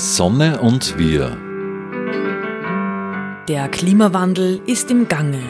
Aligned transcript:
Sonne 0.00 0.62
und 0.62 0.96
wir. 0.96 1.36
Der 3.48 3.68
Klimawandel 3.68 4.62
ist 4.64 4.90
im 4.90 5.08
Gange. 5.08 5.42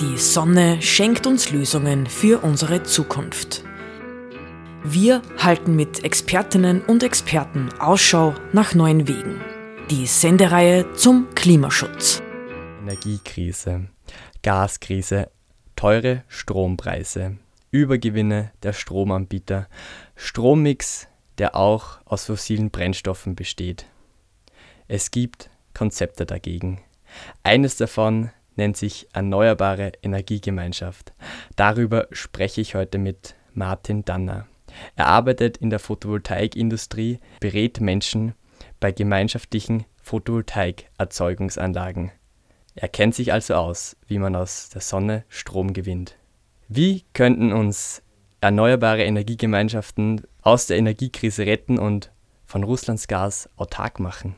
Die 0.00 0.18
Sonne 0.18 0.82
schenkt 0.82 1.28
uns 1.28 1.52
Lösungen 1.52 2.08
für 2.08 2.42
unsere 2.42 2.82
Zukunft. 2.82 3.62
Wir 4.82 5.22
halten 5.38 5.76
mit 5.76 6.02
Expertinnen 6.02 6.80
und 6.82 7.04
Experten 7.04 7.68
Ausschau 7.78 8.34
nach 8.52 8.74
neuen 8.74 9.06
Wegen. 9.06 9.40
Die 9.90 10.06
Sendereihe 10.06 10.92
zum 10.94 11.28
Klimaschutz. 11.36 12.20
Energiekrise, 12.82 13.86
Gaskrise, 14.42 15.30
teure 15.76 16.24
Strompreise, 16.26 17.36
Übergewinne 17.70 18.50
der 18.64 18.72
Stromanbieter, 18.72 19.68
Strommix, 20.16 21.06
der 21.38 21.56
auch 21.56 21.98
aus 22.04 22.26
fossilen 22.26 22.70
Brennstoffen 22.70 23.34
besteht. 23.34 23.86
Es 24.88 25.10
gibt 25.10 25.50
Konzepte 25.74 26.26
dagegen. 26.26 26.80
Eines 27.42 27.76
davon 27.76 28.30
nennt 28.56 28.76
sich 28.76 29.08
Erneuerbare 29.12 29.92
Energiegemeinschaft. 30.02 31.12
Darüber 31.56 32.08
spreche 32.10 32.60
ich 32.60 32.74
heute 32.74 32.98
mit 32.98 33.34
Martin 33.52 34.04
Danner. 34.04 34.46
Er 34.94 35.08
arbeitet 35.08 35.56
in 35.58 35.70
der 35.70 35.78
Photovoltaikindustrie, 35.78 37.20
berät 37.40 37.80
Menschen 37.80 38.34
bei 38.80 38.92
gemeinschaftlichen 38.92 39.84
Photovoltaikerzeugungsanlagen. 40.02 42.12
Er 42.74 42.88
kennt 42.88 43.14
sich 43.14 43.32
also 43.32 43.54
aus, 43.54 43.96
wie 44.06 44.18
man 44.18 44.36
aus 44.36 44.68
der 44.68 44.82
Sonne 44.82 45.24
Strom 45.28 45.72
gewinnt. 45.72 46.16
Wie 46.68 47.04
könnten 47.14 47.52
uns 47.52 48.02
erneuerbare 48.40 49.04
Energiegemeinschaften 49.04 50.22
aus 50.46 50.66
der 50.66 50.76
Energiekrise 50.76 51.44
retten 51.44 51.76
und 51.76 52.12
von 52.44 52.62
Russlands 52.62 53.08
Gas 53.08 53.50
autark 53.56 53.98
machen? 53.98 54.36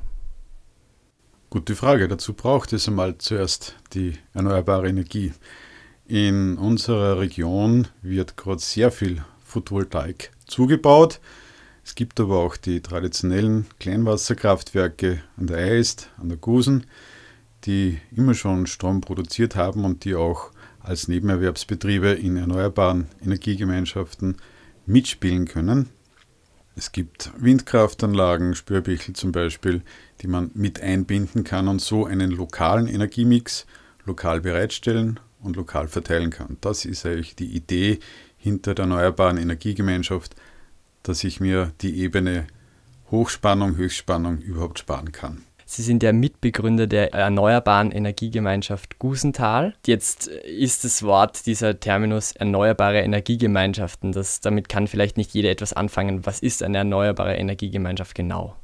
Gute 1.51 1.77
Frage. 1.77 2.09
Dazu 2.09 2.33
braucht 2.33 2.73
es 2.73 2.89
einmal 2.89 3.19
zuerst 3.19 3.77
die 3.93 4.15
erneuerbare 4.33 4.89
Energie. 4.89 5.35
In 6.07 6.57
unserer 6.57 7.19
Region 7.19 7.89
wird 8.01 8.39
gerade 8.39 8.61
sehr 8.61 8.91
viel 8.91 9.23
Photovoltaik 9.45 10.31
zugebaut. 10.47 11.21
Es 11.85 11.95
gibt 11.95 12.19
aber 12.21 12.39
auch 12.39 12.57
die 12.57 12.81
traditionellen 12.81 13.67
Kleinwasserkraftwerke 13.79 15.23
an 15.37 15.47
der 15.47 15.59
Eist, 15.59 16.09
an 16.17 16.31
der 16.31 16.39
Gusen, 16.39 16.87
die 17.67 17.99
immer 18.17 18.33
schon 18.33 18.67
Strom 18.67 19.03
produziert 19.03 19.57
haben 19.57 19.85
und 19.85 20.07
die 20.07 20.15
auch 20.15 20.53
als 20.81 21.07
Nebenerwerbsbetriebe 21.07 22.13
in 22.13 22.39
erneuerbaren 22.39 23.09
Energiegemeinschaften 23.23 24.39
mitspielen 24.87 25.47
können. 25.47 25.91
Es 26.79 26.93
gibt 26.93 27.33
Windkraftanlagen, 27.37 28.55
Spürbächel 28.55 29.13
zum 29.13 29.33
Beispiel, 29.33 29.83
die 30.21 30.29
man 30.29 30.53
mit 30.55 30.81
einbinden 30.81 31.43
kann 31.43 31.67
und 31.67 31.81
so 31.81 32.07
einen 32.07 32.31
lokalen 32.31 32.87
Energiemix 32.87 33.67
lokal 34.05 34.41
bereitstellen 34.41 35.19
und 35.41 35.57
lokal 35.57 35.89
verteilen 35.89 36.31
kann. 36.31 36.57
Das 36.61 36.85
ist 36.85 37.05
eigentlich 37.05 37.35
die 37.35 37.53
Idee 37.53 37.99
hinter 38.37 38.77
der 38.77 38.85
Erneuerbaren 38.85 39.39
Energiegemeinschaft, 39.39 40.37
dass 41.03 41.25
ich 41.25 41.41
mir 41.41 41.73
die 41.81 41.99
Ebene 41.99 42.47
Hochspannung, 43.11 43.75
Höchstspannung 43.75 44.39
überhaupt 44.39 44.79
sparen 44.79 45.11
kann. 45.11 45.48
Sie 45.71 45.83
sind 45.83 46.03
ja 46.03 46.15
Mitbegründer 46.15 46.87
der 46.87 47.13
Erneuerbaren 47.13 47.93
Energiegemeinschaft 47.93 48.99
Gusenthal. 48.99 49.75
Jetzt 49.87 50.27
ist 50.27 50.83
das 50.85 51.03
Wort, 51.03 51.45
dieser 51.45 51.79
Terminus 51.79 52.33
Erneuerbare 52.33 53.01
Energiegemeinschaften. 53.01 54.13
Das, 54.13 54.41
damit 54.41 54.71
kann 54.71 54.87
vielleicht 54.87 55.19
nicht 55.19 55.35
jeder 55.35 55.51
etwas 55.51 55.75
anfangen. 55.75 56.25
Was 56.25 56.41
ist 56.41 56.63
eine 56.63 56.79
Erneuerbare 56.79 57.35
Energiegemeinschaft 57.35 58.15
genau? 58.15 58.57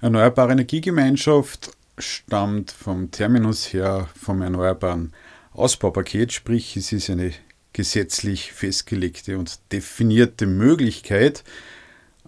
Erneuerbare 0.00 0.50
Energiegemeinschaft 0.50 1.70
stammt 1.98 2.72
vom 2.72 3.12
Terminus 3.12 3.72
her 3.72 4.08
vom 4.20 4.42
Erneuerbaren 4.42 5.12
Ausbaupaket, 5.52 6.32
sprich 6.32 6.76
es 6.76 6.90
ist 6.90 7.10
eine 7.10 7.30
gesetzlich 7.72 8.50
festgelegte 8.50 9.38
und 9.38 9.60
definierte 9.70 10.48
Möglichkeit 10.48 11.44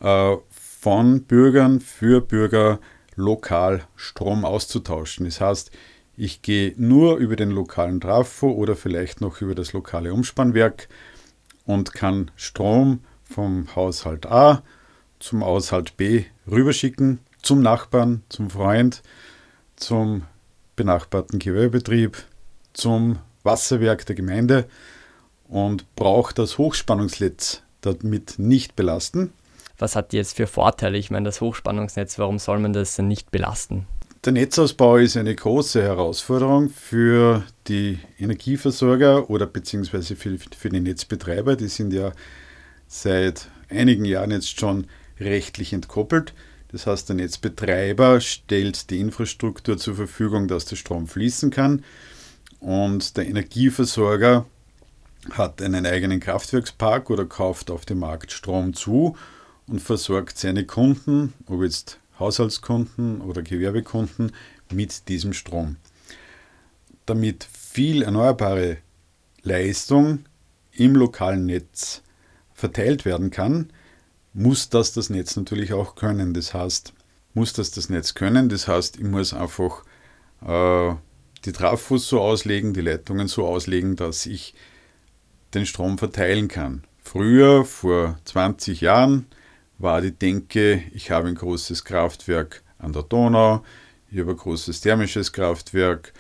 äh, 0.01 0.37
von 0.55 1.25
Bürgern 1.25 1.81
für 1.81 2.21
Bürger 2.21 2.79
lokal 3.15 3.85
Strom 3.97 4.45
auszutauschen. 4.45 5.27
Das 5.27 5.41
heißt, 5.41 5.71
ich 6.17 6.43
gehe 6.43 6.75
nur 6.77 7.17
über 7.17 7.37
den 7.37 7.51
lokalen 7.51 8.01
Trafo 8.01 8.51
oder 8.51 8.77
vielleicht 8.77 9.21
noch 9.21 9.41
über 9.41 9.55
das 9.55 9.73
lokale 9.73 10.13
Umspannwerk 10.13 10.89
und 11.65 11.95
kann 11.95 12.31
Strom 12.37 13.01
vom 13.25 13.75
Haushalt 13.75 14.27
A 14.27 14.63
zum 15.19 15.45
Haushalt 15.45 15.97
B 15.97 16.25
rüberschicken, 16.51 17.21
zum 17.43 17.63
Nachbarn, 17.63 18.23
zum 18.29 18.51
Freund, 18.51 19.03
zum 19.77 20.23
benachbarten 20.77 21.39
Gewerbebetrieb, 21.39 22.25
zum 22.73 23.19
Wasserwerk 23.43 24.05
der 24.07 24.17
Gemeinde 24.17 24.69
und 25.49 25.95
brauche 25.95 26.35
das 26.35 26.59
Hochspannungsnetz 26.59 27.63
damit 27.81 28.39
nicht 28.39 28.77
belasten. 28.77 29.33
Was 29.83 29.97
hat 29.97 30.13
die 30.13 30.17
jetzt 30.17 30.37
für 30.37 30.47
Vorteile? 30.47 30.97
Ich 30.97 31.11
meine, 31.11 31.25
das 31.25 31.41
Hochspannungsnetz, 31.41 32.17
warum 32.21 32.39
soll 32.39 32.61
man 32.61 32.73
das 32.73 32.95
denn 32.95 33.09
nicht 33.09 33.33
belasten? 33.33 33.89
Der 34.25 34.33
Netzausbau 34.33 34.99
ist 34.99 35.17
eine 35.17 35.35
große 35.35 35.83
Herausforderung 35.83 36.71
für 36.71 37.43
die 37.67 37.99
Energieversorger 38.17 39.29
oder 39.29 39.47
beziehungsweise 39.47 40.15
für, 40.15 40.39
für 40.57 40.69
die 40.69 40.79
Netzbetreiber. 40.79 41.57
Die 41.57 41.67
sind 41.67 41.93
ja 41.93 42.13
seit 42.87 43.49
einigen 43.69 44.05
Jahren 44.05 44.31
jetzt 44.31 44.61
schon 44.61 44.87
rechtlich 45.19 45.73
entkoppelt. 45.73 46.33
Das 46.71 46.87
heißt, 46.87 47.09
der 47.09 47.17
Netzbetreiber 47.17 48.21
stellt 48.21 48.89
die 48.89 49.01
Infrastruktur 49.01 49.79
zur 49.79 49.97
Verfügung, 49.97 50.47
dass 50.47 50.65
der 50.65 50.77
Strom 50.77 51.09
fließen 51.09 51.51
kann. 51.51 51.85
Und 52.61 53.17
der 53.17 53.27
Energieversorger 53.27 54.47
hat 55.33 55.61
einen 55.61 55.87
eigenen 55.87 56.21
Kraftwerkspark 56.21 57.11
oder 57.11 57.25
kauft 57.25 57.69
auf 57.69 57.85
dem 57.85 57.99
Markt 57.99 58.31
Strom 58.31 58.75
zu 58.75 59.17
und 59.67 59.81
versorgt 59.81 60.39
seine 60.39 60.67
Kunden, 60.67 61.33
ob 61.47 61.63
jetzt 61.63 61.99
Haushaltskunden 62.19 63.21
oder 63.21 63.43
Gewerbekunden, 63.43 64.33
mit 64.71 65.09
diesem 65.09 65.33
Strom. 65.33 65.77
Damit 67.07 67.45
viel 67.45 68.03
erneuerbare 68.03 68.79
Leistung 69.43 70.21
im 70.73 70.95
lokalen 70.95 71.47
Netz 71.47 72.03
verteilt 72.55 73.05
werden 73.05 73.31
kann, 73.31 73.71
muss 74.33 74.69
das 74.71 74.93
das 74.93 75.11
Netz 75.11 75.37
natürlich 75.37 75.73
auch 75.73 75.95
können. 75.95 76.33
Das 76.33 76.55
heißt, 76.55 76.95
muss 77.35 77.53
das 77.53 77.71
das 77.71 77.89
Netz 77.89 78.15
können. 78.15 78.49
Das 78.49 78.69
heißt, 78.69 78.97
ich 78.97 79.05
muss 79.05 79.35
einfach 79.35 79.85
äh, 80.47 80.95
die 81.45 81.53
Trafos 81.53 82.09
so 82.09 82.21
auslegen, 82.21 82.73
die 82.73 82.81
Leitungen 82.81 83.29
so 83.29 83.47
auslegen, 83.47 83.97
dass 83.97 84.27
ich 84.27 84.55
den 85.55 85.67
Strom 85.67 85.99
verteilen 85.99 86.49
kann. 86.49 86.85
Früher, 87.03 87.65
vor 87.65 88.19
20 88.25 88.81
Jahren, 88.81 89.27
war 89.83 90.01
die 90.01 90.13
Denke, 90.13 90.85
ich 90.95 91.11
habe 91.11 91.29
ein 91.29 91.35
großes 91.35 91.85
Kraftwerk 91.85 92.63
an 92.79 92.93
der 92.93 93.03
Donau, 93.03 93.65
ich 94.11 94.21
habe 94.21 94.31
ein 94.31 94.37
großes 94.37 94.81
thermisches 94.81 95.33
Kraftwerk 95.33 96.13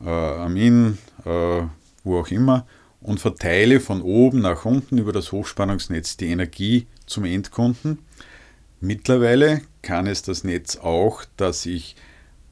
äh, 0.00 0.08
am 0.08 0.56
Inn, 0.56 0.98
äh, 1.24 1.62
wo 2.02 2.18
auch 2.18 2.28
immer, 2.28 2.66
und 3.00 3.20
verteile 3.20 3.78
von 3.78 4.02
oben 4.02 4.40
nach 4.40 4.64
unten 4.64 4.98
über 4.98 5.12
das 5.12 5.30
Hochspannungsnetz 5.30 6.16
die 6.16 6.26
Energie 6.26 6.86
zum 7.06 7.24
Endkunden. 7.24 8.00
Mittlerweile 8.80 9.62
kann 9.82 10.06
es 10.06 10.22
das 10.22 10.42
Netz 10.42 10.76
auch, 10.76 11.24
dass 11.36 11.64
ich 11.64 11.94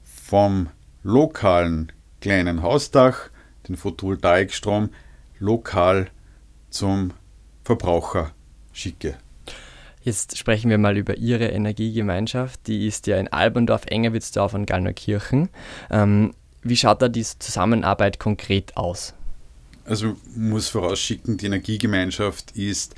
vom 0.05 0.69
lokalen 1.03 1.91
kleinen 2.21 2.63
Hausdach 2.63 3.31
den 3.69 3.77
Photovoltaikstrom 3.77 4.91
lokal 5.39 6.11
zum 6.71 7.13
Verbraucher 7.65 8.31
schicke. 8.73 9.19
Jetzt 10.05 10.37
sprechen 10.37 10.69
wir 10.69 10.77
mal 10.77 10.99
über 10.99 11.17
Ihre 11.17 11.47
Energiegemeinschaft. 11.47 12.67
Die 12.67 12.87
ist 12.87 13.07
ja 13.07 13.17
in 13.17 13.29
Alberndorf, 13.29 13.87
Engerwitzdorf 13.87 14.53
und 14.53 14.67
Gallneukirchen. 14.67 15.49
Ähm, 15.91 16.35
wie 16.63 16.77
schaut 16.77 17.01
da 17.01 17.09
die 17.09 17.25
Zusammenarbeit 17.25 18.19
konkret 18.19 18.77
aus? 18.77 19.15
Also 19.87 20.17
muss 20.37 20.69
vorausschicken, 20.69 21.39
die 21.39 21.47
Energiegemeinschaft 21.47 22.51
ist 22.53 22.95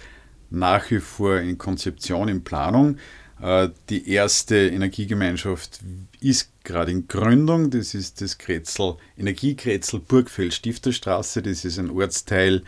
nach 0.51 0.91
wie 0.91 0.99
vor 0.99 1.39
in 1.39 1.59
Konzeption, 1.59 2.27
in 2.27 2.43
Planung. 2.43 2.97
Äh, 3.41 3.69
die 3.89 4.11
erste 4.11 4.67
Energiegemeinschaft 4.67 5.79
ist 6.21 6.51
gerade 6.65 6.91
in 6.91 7.07
Gründung. 7.07 7.71
Das 7.71 7.95
ist 7.95 8.21
das 8.21 8.37
Kretzel, 8.37 8.97
Energiekretzel 9.17 10.01
Burgfeld 10.01 10.55
Stifterstraße. 10.55 11.41
Das 11.43 11.65
ist 11.65 11.79
ein 11.79 11.91
Ortsteil 11.91 12.65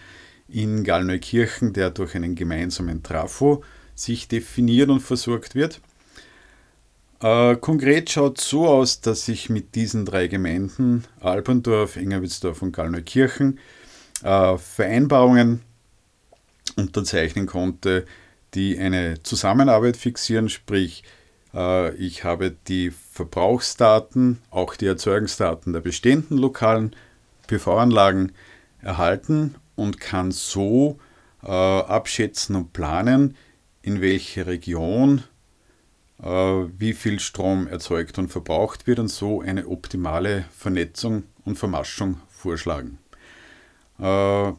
in 0.49 0.85
Gallneukirchen, 0.85 1.73
der 1.73 1.91
durch 1.91 2.15
einen 2.15 2.37
gemeinsamen 2.37 3.03
Trafo 3.03 3.65
sich 3.99 4.29
definiert 4.29 4.91
und 4.91 5.01
versorgt 5.01 5.55
wird. 5.55 5.81
Äh, 7.21 7.57
konkret 7.57 8.11
schaut 8.11 8.39
es 8.39 8.49
so 8.49 8.69
aus, 8.69 9.01
dass 9.01 9.29
ich 9.29 9.51
mit 9.51 9.75
diesen 9.75 10.05
drei 10.05 10.29
Gemeinden, 10.29 11.05
Alperndorf, 11.21 11.97
Engerwitzdorf 11.97 12.63
und 12.63 12.73
Gallneukirchen, 12.73 13.59
äh, 14.23 14.57
Vereinbarungen 14.57 15.63
unterzeichnen 16.77 17.47
konnte, 17.47 18.07
die 18.55 18.79
eine 18.79 19.23
Zusammenarbeit 19.23 19.97
fixieren, 19.97 20.49
sprich 20.49 21.03
Äh, 21.55 21.95
ich 21.97 22.25
habe 22.25 22.55
die 22.69 22.91
Verbrauchsdaten, 22.91 24.39
auch 24.51 24.77
die 24.77 24.87
Erzeugungsdaten 24.87 25.73
der 25.73 25.81
bestehenden 25.81 26.39
lokalen 26.39 26.95
PV-Anlagen 27.47 28.33
erhalten 28.83 29.55
und 29.77 30.01
kann 30.01 30.31
so 30.31 30.99
äh, 31.43 31.49
abschätzen 31.49 32.57
und 32.57 32.73
planen, 32.73 33.37
in 33.89 34.03
welche 34.03 34.47
Region 34.47 35.23
äh, 36.23 36.27
wie 36.27 36.93
viel 36.93 37.19
Strom 37.21 37.67
erzeugt 37.67 38.19
und 38.19 38.29
verbraucht 38.29 38.87
wird 38.87 38.99
und 38.99 39.09
so 39.09 39.41
eine 39.41 39.67
optimale 39.67 40.45
Vernetzung 40.55 41.23
und 41.47 41.59
Vermaschung 41.59 42.21
vorschlagen. 42.29 42.99
Äh, 43.99 44.53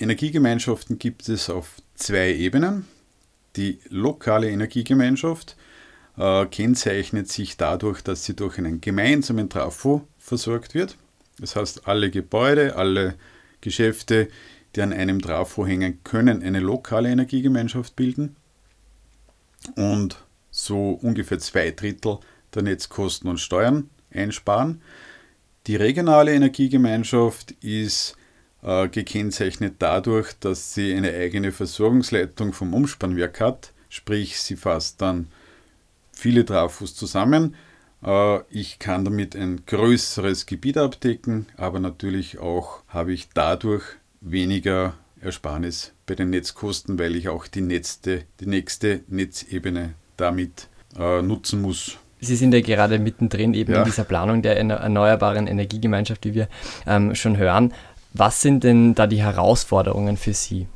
Energiegemeinschaften 0.00 0.98
gibt 0.98 1.28
es 1.28 1.48
auf 1.48 1.76
zwei 1.94 2.34
Ebenen. 2.34 2.88
Die 3.54 3.78
lokale 3.88 4.50
Energiegemeinschaft 4.50 5.56
äh, 6.18 6.44
kennzeichnet 6.46 7.28
sich 7.28 7.56
dadurch, 7.56 8.02
dass 8.02 8.24
sie 8.24 8.34
durch 8.34 8.58
einen 8.58 8.80
gemeinsamen 8.80 9.48
Trafo 9.48 10.08
versorgt 10.18 10.74
wird. 10.74 10.96
Das 11.38 11.54
heißt, 11.54 11.86
alle 11.86 12.10
Gebäude, 12.10 12.74
alle 12.74 13.14
Geschäfte, 13.60 14.28
die 14.74 14.82
an 14.82 14.92
einem 14.92 15.22
Trafo 15.22 15.64
hängen, 15.64 16.02
können 16.02 16.42
eine 16.42 16.58
lokale 16.58 17.10
Energiegemeinschaft 17.10 17.94
bilden 17.94 18.34
und 19.76 20.16
so 20.50 20.98
ungefähr 21.02 21.38
zwei 21.38 21.70
Drittel 21.70 22.18
der 22.54 22.62
Netzkosten 22.62 23.28
und 23.28 23.38
Steuern 23.38 23.90
einsparen. 24.12 24.82
Die 25.66 25.76
regionale 25.76 26.34
Energiegemeinschaft 26.34 27.52
ist 27.62 28.16
äh, 28.62 28.88
gekennzeichnet 28.88 29.76
dadurch, 29.78 30.32
dass 30.40 30.74
sie 30.74 30.94
eine 30.94 31.12
eigene 31.12 31.52
Versorgungsleitung 31.52 32.52
vom 32.52 32.74
Umspannwerk 32.74 33.40
hat, 33.40 33.72
sprich 33.88 34.40
sie 34.40 34.56
fasst 34.56 35.00
dann 35.00 35.28
viele 36.12 36.44
Trafos 36.44 36.94
zusammen. 36.94 37.54
Äh, 38.04 38.40
ich 38.50 38.78
kann 38.78 39.04
damit 39.04 39.36
ein 39.36 39.64
größeres 39.66 40.46
Gebiet 40.46 40.78
abdecken, 40.78 41.46
aber 41.56 41.80
natürlich 41.80 42.38
auch 42.38 42.82
habe 42.88 43.12
ich 43.12 43.28
dadurch 43.30 43.84
weniger 44.20 44.94
Ersparnis 45.22 45.92
bei 46.06 46.14
den 46.14 46.30
Netzkosten, 46.30 46.98
weil 46.98 47.16
ich 47.16 47.28
auch 47.28 47.46
die, 47.46 47.60
nächste, 47.60 48.24
die 48.40 48.46
nächste 48.46 49.00
Netzebene 49.08 49.94
damit 50.16 50.68
äh, 50.98 51.22
nutzen 51.22 51.62
muss. 51.62 51.98
Sie 52.20 52.36
sind 52.36 52.54
ja 52.54 52.60
gerade 52.60 52.98
mittendrin 52.98 53.54
eben 53.54 53.72
ja. 53.72 53.80
in 53.80 53.84
dieser 53.84 54.04
Planung 54.04 54.42
der 54.42 54.56
erneuerbaren 54.56 55.46
Energiegemeinschaft, 55.46 56.24
wie 56.24 56.34
wir 56.34 56.48
ähm, 56.86 57.14
schon 57.14 57.36
hören. 57.36 57.72
Was 58.14 58.42
sind 58.42 58.62
denn 58.62 58.94
da 58.94 59.06
die 59.06 59.22
Herausforderungen 59.22 60.16
für 60.16 60.34
Sie? 60.34 60.66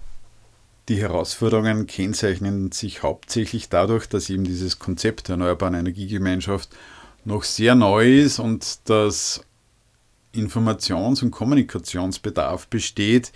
Die 0.89 1.01
Herausforderungen 1.01 1.87
kennzeichnen 1.87 2.73
sich 2.73 3.03
hauptsächlich 3.03 3.69
dadurch, 3.69 4.09
dass 4.09 4.31
eben 4.31 4.45
dieses 4.45 4.79
Konzept 4.79 5.29
der 5.29 5.35
Erneuerbaren 5.35 5.75
Energiegemeinschaft 5.75 6.71
noch 7.25 7.43
sehr 7.43 7.75
neu 7.75 8.21
ist 8.21 8.39
und 8.39 8.89
dass 8.89 9.43
Informations- 10.33 11.23
und 11.23 11.33
Kommunikationsbedarf 11.33 12.69
besteht, 12.69 13.33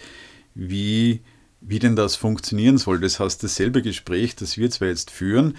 wie, 0.54 1.20
wie 1.60 1.78
denn 1.78 1.96
das 1.96 2.16
funktionieren 2.16 2.78
soll. 2.78 3.00
Das 3.00 3.20
heißt, 3.20 3.42
dasselbe 3.42 3.82
Gespräch, 3.82 4.36
das 4.36 4.56
wir 4.56 4.70
zwar 4.70 4.88
jetzt 4.88 5.10
führen, 5.10 5.56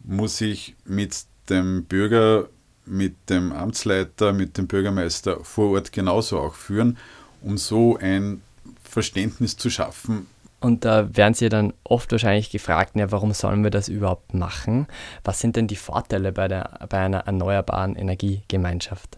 muss 0.00 0.40
ich 0.40 0.76
mit 0.84 1.24
dem 1.48 1.84
Bürger, 1.84 2.48
mit 2.84 3.14
dem 3.28 3.52
Amtsleiter, 3.52 4.32
mit 4.32 4.58
dem 4.58 4.66
Bürgermeister 4.66 5.44
vor 5.44 5.72
Ort 5.72 5.92
genauso 5.92 6.38
auch 6.38 6.54
führen, 6.54 6.98
um 7.42 7.58
so 7.58 7.96
ein 7.96 8.42
Verständnis 8.82 9.56
zu 9.56 9.70
schaffen, 9.70 10.26
und 10.60 10.84
da 10.84 11.16
werden 11.16 11.34
Sie 11.34 11.48
dann 11.48 11.72
oft 11.84 12.10
wahrscheinlich 12.10 12.50
gefragt, 12.50 12.96
ja, 12.96 13.12
warum 13.12 13.32
sollen 13.32 13.62
wir 13.62 13.70
das 13.70 13.88
überhaupt 13.88 14.34
machen? 14.34 14.88
Was 15.22 15.38
sind 15.38 15.54
denn 15.56 15.68
die 15.68 15.76
Vorteile 15.76 16.32
bei, 16.32 16.48
der, 16.48 16.80
bei 16.88 16.98
einer 16.98 17.20
erneuerbaren 17.20 17.94
Energiegemeinschaft? 17.94 19.17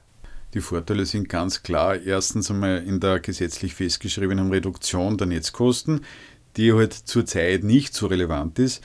Die 0.55 0.61
Vorteile 0.61 1.07
sind 1.07 1.29
ganz 1.29 1.63
klar. 1.63 2.01
Erstens 2.01 2.51
einmal 2.51 2.83
in 2.83 3.01
der 3.01 3.21
gesetzlich 3.21 3.75
festgeschriebenen 3.75 4.51
Reduktion 4.51 5.17
der 5.17 5.29
Netzkosten, 5.29 6.05
die 6.57 6.73
halt 6.73 6.93
zurzeit 6.93 7.63
nicht 7.63 7.95
so 7.95 8.07
relevant 8.07 8.59
ist. 8.59 8.83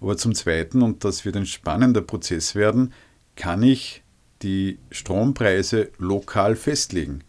Aber 0.00 0.16
zum 0.16 0.34
Zweiten, 0.34 0.82
und 0.82 1.04
das 1.04 1.24
wird 1.24 1.36
ein 1.36 1.46
spannender 1.46 2.02
Prozess 2.02 2.54
werden, 2.54 2.92
kann 3.34 3.62
ich 3.62 4.02
die 4.42 4.78
Strompreise 4.90 5.90
lokal 5.98 6.54
festlegen. 6.54 7.24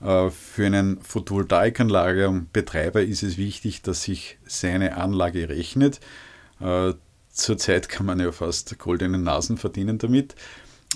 Äh, 0.00 0.30
für 0.30 0.66
einen 0.66 1.02
Photovoltaikanlagenbetreiber 1.02 3.02
ist 3.02 3.22
es 3.22 3.36
wichtig, 3.36 3.82
dass 3.82 4.04
sich 4.04 4.38
seine 4.46 4.96
Anlage 4.96 5.50
rechnet. 5.50 6.00
Äh, 6.60 6.94
zurzeit 7.30 7.90
kann 7.90 8.06
man 8.06 8.20
ja 8.20 8.32
fast 8.32 8.78
goldene 8.78 9.18
Nasen 9.18 9.58
verdienen 9.58 9.98
damit. 9.98 10.34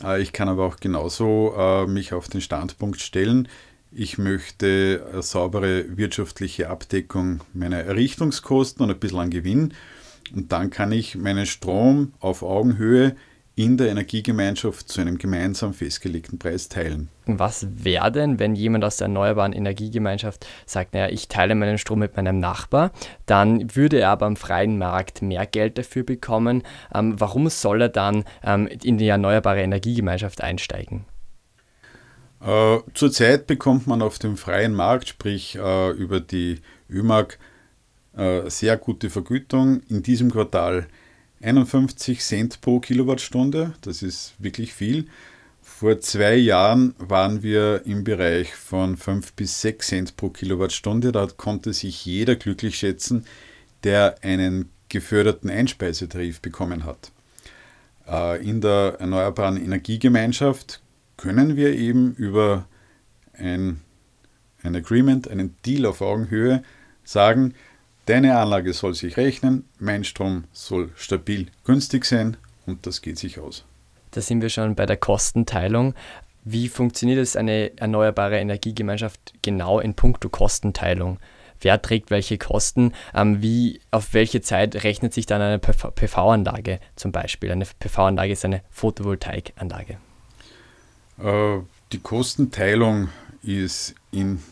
Äh, 0.02 0.22
ich 0.22 0.32
kann 0.32 0.48
aber 0.48 0.64
auch 0.64 0.76
genauso 0.76 1.86
mich 1.88 2.12
auf 2.12 2.28
den 2.28 2.40
Standpunkt 2.40 3.00
stellen, 3.00 3.48
ich 3.94 4.16
möchte 4.16 5.06
eine 5.12 5.22
saubere 5.22 5.98
wirtschaftliche 5.98 6.70
Abdeckung 6.70 7.42
meiner 7.52 7.80
Errichtungskosten 7.80 8.82
und 8.82 8.90
ein 8.90 8.98
bisschen 8.98 9.18
an 9.18 9.30
Gewinn. 9.30 9.74
Und 10.34 10.50
dann 10.50 10.70
kann 10.70 10.92
ich 10.92 11.14
meinen 11.14 11.44
Strom 11.44 12.14
auf 12.18 12.42
Augenhöhe 12.42 13.16
in 13.54 13.76
der 13.76 13.90
Energiegemeinschaft 13.90 14.88
zu 14.88 15.00
einem 15.00 15.18
gemeinsam 15.18 15.74
festgelegten 15.74 16.38
Preis 16.38 16.68
teilen. 16.68 17.08
Was 17.26 17.66
wäre 17.70 18.10
denn, 18.10 18.38
wenn 18.38 18.54
jemand 18.54 18.84
aus 18.84 18.96
der 18.96 19.06
erneuerbaren 19.06 19.52
Energiegemeinschaft 19.52 20.46
sagt, 20.64 20.94
naja, 20.94 21.08
ich 21.08 21.28
teile 21.28 21.54
meinen 21.54 21.76
Strom 21.76 21.98
mit 21.98 22.16
meinem 22.16 22.38
Nachbar, 22.38 22.92
dann 23.26 23.76
würde 23.76 24.00
er 24.00 24.10
aber 24.10 24.26
am 24.26 24.36
freien 24.36 24.78
Markt 24.78 25.20
mehr 25.20 25.46
Geld 25.46 25.76
dafür 25.76 26.02
bekommen. 26.02 26.62
Ähm, 26.94 27.20
warum 27.20 27.48
soll 27.50 27.82
er 27.82 27.88
dann 27.90 28.24
ähm, 28.42 28.66
in 28.82 28.96
die 28.96 29.08
erneuerbare 29.08 29.60
Energiegemeinschaft 29.60 30.40
einsteigen? 30.40 31.04
Äh, 32.40 32.78
zurzeit 32.94 33.46
bekommt 33.46 33.86
man 33.86 34.02
auf 34.02 34.18
dem 34.18 34.36
freien 34.36 34.74
Markt, 34.74 35.08
sprich 35.08 35.56
äh, 35.56 35.90
über 35.90 36.20
die 36.20 36.60
ÖMAG, 36.90 37.38
äh, 38.16 38.48
sehr 38.50 38.76
gute 38.78 39.10
Vergütung. 39.10 39.82
In 39.88 40.02
diesem 40.02 40.30
Quartal 40.30 40.86
51 41.42 42.20
Cent 42.20 42.60
pro 42.60 42.80
Kilowattstunde, 42.80 43.74
das 43.80 44.02
ist 44.02 44.34
wirklich 44.38 44.72
viel. 44.72 45.06
Vor 45.60 46.00
zwei 46.00 46.36
Jahren 46.36 46.94
waren 46.98 47.42
wir 47.42 47.82
im 47.84 48.04
Bereich 48.04 48.54
von 48.54 48.96
5 48.96 49.32
bis 49.32 49.60
6 49.60 49.86
Cent 49.86 50.16
pro 50.16 50.28
Kilowattstunde. 50.28 51.10
Da 51.12 51.26
konnte 51.26 51.72
sich 51.72 52.06
jeder 52.06 52.36
glücklich 52.36 52.76
schätzen, 52.76 53.26
der 53.82 54.16
einen 54.22 54.70
geförderten 54.88 55.50
Einspeisetarif 55.50 56.40
bekommen 56.40 56.84
hat. 56.84 57.10
Äh, 58.06 58.44
in 58.48 58.60
der 58.60 58.96
Erneuerbaren 59.00 59.56
Energiegemeinschaft 59.56 60.82
können 61.16 61.56
wir 61.56 61.74
eben 61.74 62.14
über 62.14 62.66
ein, 63.32 63.80
ein 64.62 64.76
Agreement, 64.76 65.28
einen 65.28 65.56
Deal 65.64 65.86
auf 65.86 66.00
Augenhöhe 66.00 66.62
sagen, 67.04 67.54
Deine 68.06 68.36
Anlage 68.36 68.72
soll 68.72 68.94
sich 68.94 69.16
rechnen, 69.16 69.64
mein 69.78 70.02
Strom 70.02 70.44
soll 70.52 70.90
stabil 70.96 71.46
günstig 71.64 72.04
sein 72.04 72.36
und 72.66 72.86
das 72.86 73.00
geht 73.00 73.18
sich 73.18 73.38
aus. 73.38 73.64
Da 74.10 74.20
sind 74.20 74.42
wir 74.42 74.48
schon 74.48 74.74
bei 74.74 74.86
der 74.86 74.96
Kostenteilung. 74.96 75.94
Wie 76.44 76.68
funktioniert 76.68 77.20
es 77.20 77.36
eine 77.36 77.76
erneuerbare 77.78 78.38
Energiegemeinschaft 78.38 79.34
genau 79.42 79.78
in 79.78 79.94
puncto 79.94 80.28
Kostenteilung? 80.28 81.18
Wer 81.60 81.80
trägt 81.80 82.10
welche 82.10 82.38
Kosten? 82.38 82.92
Ähm, 83.14 83.40
wie, 83.40 83.80
auf 83.92 84.14
welche 84.14 84.40
Zeit 84.40 84.82
rechnet 84.82 85.14
sich 85.14 85.26
dann 85.26 85.40
eine 85.40 85.60
PV-Anlage 85.60 86.80
zum 86.96 87.12
Beispiel? 87.12 87.52
Eine 87.52 87.66
PV-Anlage 87.78 88.32
ist 88.32 88.44
eine 88.44 88.62
Photovoltaikanlage. 88.70 89.98
Äh, 91.18 91.58
die 91.92 92.00
Kostenteilung 92.00 93.10
ist 93.44 93.94
in 94.10 94.42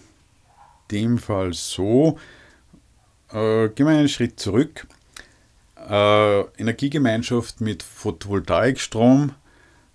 dem 0.92 1.18
Fall 1.18 1.52
so, 1.52 2.16
äh, 3.32 3.68
gehen 3.68 3.86
wir 3.86 3.94
einen 3.98 4.08
Schritt 4.08 4.40
zurück. 4.40 4.86
Äh, 5.76 6.40
Energiegemeinschaft 6.58 7.60
mit 7.60 7.82
Photovoltaikstrom 7.82 9.32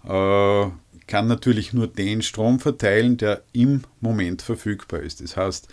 äh, 0.04 0.68
kann 1.08 1.28
natürlich 1.28 1.74
nur 1.74 1.88
den 1.88 2.22
Strom 2.22 2.60
verteilen, 2.60 3.18
der 3.18 3.44
im 3.54 3.84
Moment 4.02 4.42
verfügbar 4.42 5.02
ist. 5.02 5.22
Das 5.22 5.38
heißt, 5.38 5.68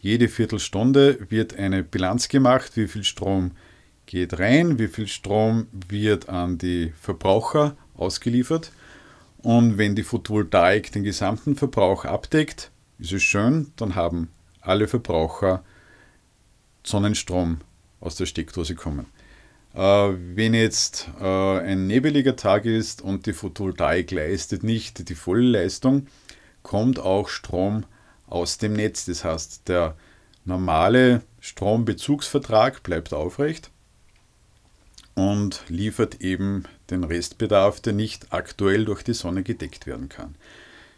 jede 0.00 0.28
Viertelstunde 0.28 1.18
wird 1.28 1.56
eine 1.56 1.82
Bilanz 1.82 2.28
gemacht, 2.28 2.76
wie 2.76 2.86
viel 2.86 3.04
Strom 3.04 3.52
geht 4.06 4.38
rein, 4.38 4.78
wie 4.78 4.88
viel 4.88 5.06
Strom 5.06 5.66
wird 5.88 6.28
an 6.28 6.56
die 6.56 6.92
Verbraucher 7.00 7.76
ausgeliefert. 7.94 8.72
Und 9.38 9.78
wenn 9.78 9.94
die 9.94 10.02
Photovoltaik 10.02 10.92
den 10.92 11.04
gesamten 11.04 11.56
Verbrauch 11.56 12.04
abdeckt, 12.04 12.70
ist 12.98 13.12
es 13.12 13.22
schön, 13.22 13.72
dann 13.76 13.94
haben 13.94 14.28
alle 14.60 14.88
Verbraucher 14.88 15.62
Sonnenstrom 16.88 17.58
aus 18.00 18.16
der 18.16 18.26
Steckdose 18.26 18.74
kommen. 18.74 19.06
Äh, 19.74 19.80
wenn 19.80 20.54
jetzt 20.54 21.08
äh, 21.20 21.58
ein 21.58 21.86
nebeliger 21.86 22.36
Tag 22.36 22.64
ist 22.64 23.02
und 23.02 23.26
die 23.26 23.32
Photovoltaik 23.32 24.10
leistet 24.10 24.62
nicht 24.62 25.08
die 25.08 25.14
volle 25.14 25.62
Leistung, 25.62 26.06
kommt 26.62 26.98
auch 26.98 27.28
Strom 27.28 27.84
aus 28.26 28.58
dem 28.58 28.72
Netz. 28.72 29.04
Das 29.04 29.24
heißt, 29.24 29.68
der 29.68 29.96
normale 30.44 31.22
Strombezugsvertrag 31.40 32.82
bleibt 32.82 33.12
aufrecht 33.12 33.70
und 35.14 35.62
liefert 35.68 36.20
eben 36.20 36.64
den 36.90 37.04
Restbedarf, 37.04 37.80
der 37.80 37.92
nicht 37.92 38.32
aktuell 38.32 38.84
durch 38.84 39.02
die 39.02 39.14
Sonne 39.14 39.42
gedeckt 39.42 39.86
werden 39.86 40.08
kann. 40.08 40.34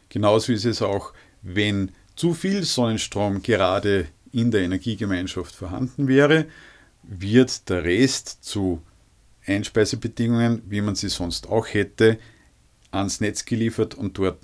Genauso 0.08 0.52
ist 0.52 0.64
es 0.64 0.82
auch, 0.82 1.12
wenn 1.42 1.92
zu 2.16 2.34
viel 2.34 2.64
Sonnenstrom 2.64 3.42
gerade 3.42 4.06
in 4.32 4.50
der 4.50 4.62
Energiegemeinschaft 4.62 5.54
vorhanden 5.54 6.08
wäre, 6.08 6.46
wird 7.02 7.68
der 7.68 7.84
Rest 7.84 8.44
zu 8.44 8.82
Einspeisebedingungen, 9.46 10.62
wie 10.66 10.80
man 10.80 10.94
sie 10.94 11.08
sonst 11.08 11.48
auch 11.48 11.66
hätte, 11.66 12.18
ans 12.90 13.20
Netz 13.20 13.44
geliefert 13.44 13.94
und 13.94 14.18
dort 14.18 14.38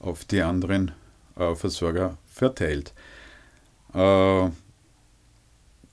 auf 0.00 0.24
die 0.24 0.42
anderen 0.42 0.92
äh, 1.36 1.54
Versorger 1.54 2.18
verteilt. 2.26 2.92
Äh, 3.94 4.50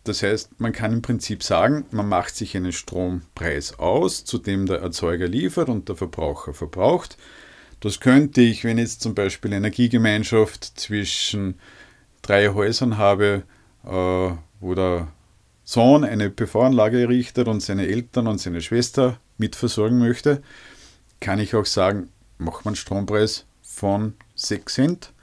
das 0.04 0.24
heißt, 0.24 0.60
man 0.60 0.72
kann 0.72 0.94
im 0.94 1.02
Prinzip 1.04 1.44
sagen, 1.44 1.86
man 1.92 2.10
macht 2.10 2.36
sich 2.36 2.58
einen 2.58 2.72
Strompreis 2.72 3.78
aus, 3.78 4.26
zu 4.26 4.40
dem 4.40 4.66
der 4.66 4.80
Erzeuger 4.80 5.28
liefert 5.28 5.70
und 5.70 5.90
der 5.90 5.96
Verbraucher 5.96 6.54
verbraucht. 6.54 7.18
Das 7.82 8.00
könnte 8.00 8.42
ich, 8.42 8.64
wenn 8.64 8.80
jetzt 8.80 9.02
zum 9.02 9.14
Beispiel 9.14 9.54
Energiegemeinschaft 9.54 10.80
zwischen 10.80 11.60
drei 12.22 12.50
Häusern 12.50 12.98
habe, 12.98 13.44
äh, 13.86 14.32
wo 14.60 14.76
der 14.76 15.08
Sohn 15.64 16.04
eine 16.04 16.30
PV-Anlage 16.30 17.02
errichtet 17.02 17.48
und 17.48 17.62
seine 17.62 17.88
Eltern 17.88 18.28
und 18.28 18.40
seine 18.40 18.62
Schwester 18.62 19.20
mitversorgen 19.38 20.00
möchte, 20.00 20.42
kann 21.20 21.40
ich 21.40 21.56
auch 21.56 21.66
sagen, 21.66 22.10
macht 22.38 22.66
man 22.66 22.76
Strompreis 22.76 23.46
von 23.62 24.14
6 24.36 24.74
Cent 24.74 25.14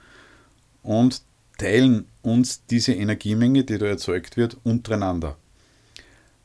und 0.81 1.21
teilen 1.57 2.07
uns 2.21 2.65
diese 2.65 2.93
Energiemenge, 2.93 3.63
die 3.63 3.77
da 3.77 3.85
erzeugt 3.85 4.37
wird, 4.37 4.57
untereinander. 4.63 5.37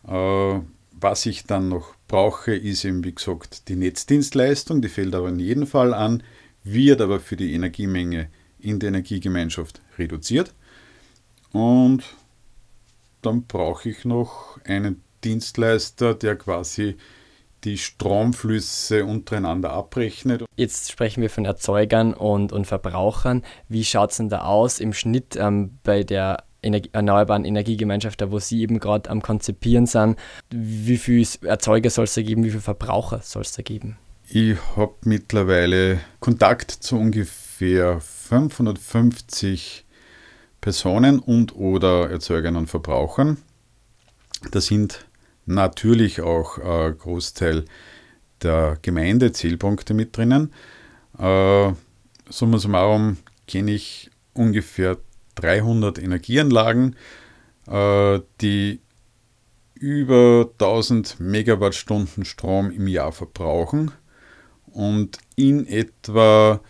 Äh, 0.06 0.60
was 1.00 1.26
ich 1.26 1.44
dann 1.44 1.68
noch 1.68 1.94
brauche, 2.08 2.54
ist 2.54 2.84
eben, 2.84 3.04
wie 3.04 3.14
gesagt, 3.14 3.68
die 3.68 3.76
Netzdienstleistung, 3.76 4.82
die 4.82 4.88
fällt 4.88 5.14
aber 5.14 5.28
in 5.28 5.38
jedem 5.38 5.66
Fall 5.66 5.94
an, 5.94 6.22
wird 6.62 7.00
aber 7.00 7.20
für 7.20 7.36
die 7.36 7.52
Energiemenge 7.52 8.28
in 8.64 8.78
der 8.80 8.88
Energiegemeinschaft 8.88 9.80
reduziert. 9.98 10.54
Und 11.52 12.02
dann 13.22 13.44
brauche 13.44 13.88
ich 13.88 14.04
noch 14.04 14.58
einen 14.64 15.02
Dienstleister, 15.22 16.14
der 16.14 16.36
quasi 16.36 16.96
die 17.64 17.78
Stromflüsse 17.78 19.04
untereinander 19.04 19.72
abrechnet. 19.72 20.44
Jetzt 20.56 20.92
sprechen 20.92 21.22
wir 21.22 21.30
von 21.30 21.46
Erzeugern 21.46 22.12
und, 22.12 22.52
und 22.52 22.66
Verbrauchern. 22.66 23.42
Wie 23.68 23.84
schaut 23.84 24.10
es 24.10 24.18
denn 24.18 24.28
da 24.28 24.42
aus 24.42 24.80
im 24.80 24.92
Schnitt 24.92 25.36
ähm, 25.36 25.78
bei 25.82 26.02
der 26.02 26.44
Energie, 26.62 26.90
erneuerbaren 26.92 27.44
Energiegemeinschaft, 27.44 28.20
da 28.20 28.30
wo 28.30 28.38
Sie 28.38 28.60
eben 28.60 28.80
gerade 28.80 29.08
am 29.08 29.22
Konzipieren 29.22 29.86
sind? 29.86 30.18
Wie 30.50 30.98
viele 30.98 31.26
Erzeuger 31.42 31.90
soll 31.90 32.04
es 32.04 32.14
da 32.14 32.22
geben, 32.22 32.44
wie 32.44 32.50
viele 32.50 32.62
Verbraucher 32.62 33.20
soll 33.22 33.42
es 33.42 33.52
da 33.52 33.62
geben? 33.62 33.96
Ich 34.28 34.56
habe 34.76 34.94
mittlerweile 35.04 36.00
Kontakt 36.20 36.70
zu 36.70 36.96
ungefähr 36.96 38.00
550 38.24 39.84
Personen 40.60 41.18
und 41.18 41.54
oder 41.54 42.10
Erzeugern 42.10 42.56
und 42.56 42.68
Verbrauchern. 42.68 43.36
Das 44.50 44.66
sind 44.66 45.06
natürlich 45.46 46.22
auch 46.22 46.58
äh, 46.58 46.92
Großteil 46.92 47.66
der 48.42 48.78
Gemeindezielpunkte 48.80 49.92
mit 49.92 50.16
drinnen. 50.16 50.52
Äh, 51.18 51.72
summa 52.28 52.58
summarum 52.58 53.18
kenne 53.46 53.72
ich 53.72 54.10
ungefähr 54.32 54.96
300 55.34 55.98
Energieanlagen, 55.98 56.96
äh, 57.68 58.20
die 58.40 58.80
über 59.74 60.48
1000 60.52 61.20
Megawattstunden 61.20 62.24
Strom 62.24 62.70
im 62.70 62.88
Jahr 62.88 63.12
verbrauchen 63.12 63.90
und 64.66 65.18
in 65.36 65.66
etwa 65.66 66.60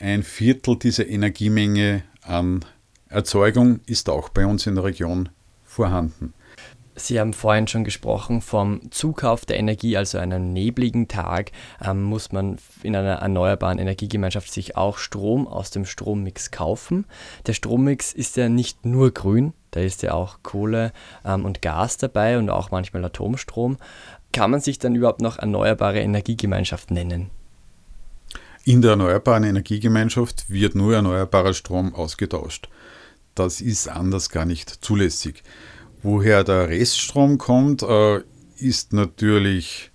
ein 0.00 0.22
Viertel 0.22 0.76
dieser 0.78 1.06
Energiemenge 1.06 2.02
an 2.22 2.64
Erzeugung 3.08 3.80
ist 3.86 4.08
auch 4.08 4.30
bei 4.30 4.46
uns 4.46 4.66
in 4.66 4.74
der 4.74 4.84
Region 4.84 5.28
vorhanden. 5.62 6.32
Sie 6.96 7.18
haben 7.18 7.32
vorhin 7.32 7.66
schon 7.66 7.84
gesprochen 7.84 8.42
vom 8.42 8.90
Zukauf 8.90 9.46
der 9.46 9.58
Energie, 9.58 9.96
also 9.96 10.18
einem 10.18 10.52
nebligen 10.52 11.08
Tag, 11.08 11.50
ähm, 11.82 12.02
muss 12.02 12.30
man 12.30 12.58
in 12.82 12.94
einer 12.94 13.14
erneuerbaren 13.14 13.78
Energiegemeinschaft 13.78 14.52
sich 14.52 14.76
auch 14.76 14.98
Strom 14.98 15.46
aus 15.46 15.70
dem 15.70 15.86
Strommix 15.86 16.50
kaufen. 16.50 17.06
Der 17.46 17.54
Strommix 17.54 18.12
ist 18.12 18.36
ja 18.36 18.48
nicht 18.48 18.84
nur 18.84 19.12
grün, 19.12 19.54
da 19.70 19.80
ist 19.80 20.02
ja 20.02 20.12
auch 20.12 20.38
Kohle 20.42 20.92
ähm, 21.24 21.44
und 21.44 21.62
Gas 21.62 21.96
dabei 21.96 22.38
und 22.38 22.50
auch 22.50 22.70
manchmal 22.70 23.04
Atomstrom. 23.04 23.78
Kann 24.32 24.50
man 24.50 24.60
sich 24.60 24.78
dann 24.78 24.94
überhaupt 24.94 25.22
noch 25.22 25.38
erneuerbare 25.38 26.00
Energiegemeinschaft 26.00 26.90
nennen? 26.90 27.30
In 28.64 28.82
der 28.82 28.92
erneuerbaren 28.92 29.44
Energiegemeinschaft 29.44 30.50
wird 30.50 30.74
nur 30.74 30.94
erneuerbarer 30.94 31.54
Strom 31.54 31.94
ausgetauscht. 31.94 32.68
Das 33.34 33.62
ist 33.62 33.88
anders 33.88 34.28
gar 34.28 34.44
nicht 34.44 34.84
zulässig. 34.84 35.42
Woher 36.02 36.44
der 36.44 36.68
Reststrom 36.68 37.38
kommt, 37.38 37.82
äh, 37.82 38.20
ist 38.58 38.92
natürlich 38.92 39.90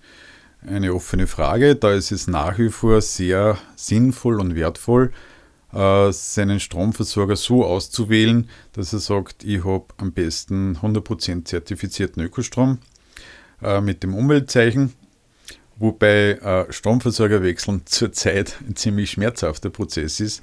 eine 0.66 0.94
offene 0.94 1.28
Frage. 1.28 1.76
Da 1.76 1.92
ist 1.92 2.10
es 2.10 2.26
nach 2.26 2.58
wie 2.58 2.70
vor 2.70 3.00
sehr 3.00 3.56
sinnvoll 3.76 4.40
und 4.40 4.56
wertvoll, 4.56 5.12
äh, 5.72 6.10
seinen 6.10 6.58
Stromversorger 6.58 7.36
so 7.36 7.64
auszuwählen, 7.64 8.48
dass 8.72 8.92
er 8.92 8.98
sagt, 8.98 9.44
ich 9.44 9.64
habe 9.64 9.86
am 9.98 10.12
besten 10.12 10.78
100% 10.82 11.44
zertifizierten 11.44 12.22
Ökostrom 12.22 12.78
äh, 13.62 13.80
mit 13.80 14.02
dem 14.02 14.14
Umweltzeichen. 14.14 14.92
Wobei 15.78 16.66
Stromversorger 16.70 17.42
wechseln 17.42 17.82
zurzeit 17.84 18.56
ein 18.66 18.76
ziemlich 18.76 19.10
schmerzhafter 19.10 19.70
Prozess 19.70 20.20
ist. 20.20 20.42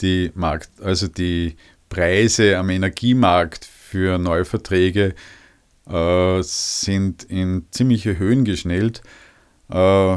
Die 0.00 0.32
Markt, 0.34 0.68
also 0.80 1.06
die 1.06 1.56
Preise 1.88 2.58
am 2.58 2.70
Energiemarkt 2.70 3.64
für 3.64 4.18
Neuverträge 4.18 5.14
äh, 5.86 6.42
sind 6.42 7.24
in 7.24 7.66
ziemliche 7.70 8.18
Höhen 8.18 8.44
geschnellt. 8.44 9.02
Äh, 9.70 10.16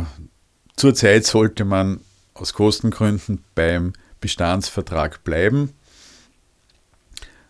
zurzeit 0.75 1.25
sollte 1.25 1.65
man 1.65 1.99
aus 2.33 2.53
Kostengründen 2.53 3.43
beim 3.55 3.93
Bestandsvertrag 4.21 5.23
bleiben. 5.23 5.73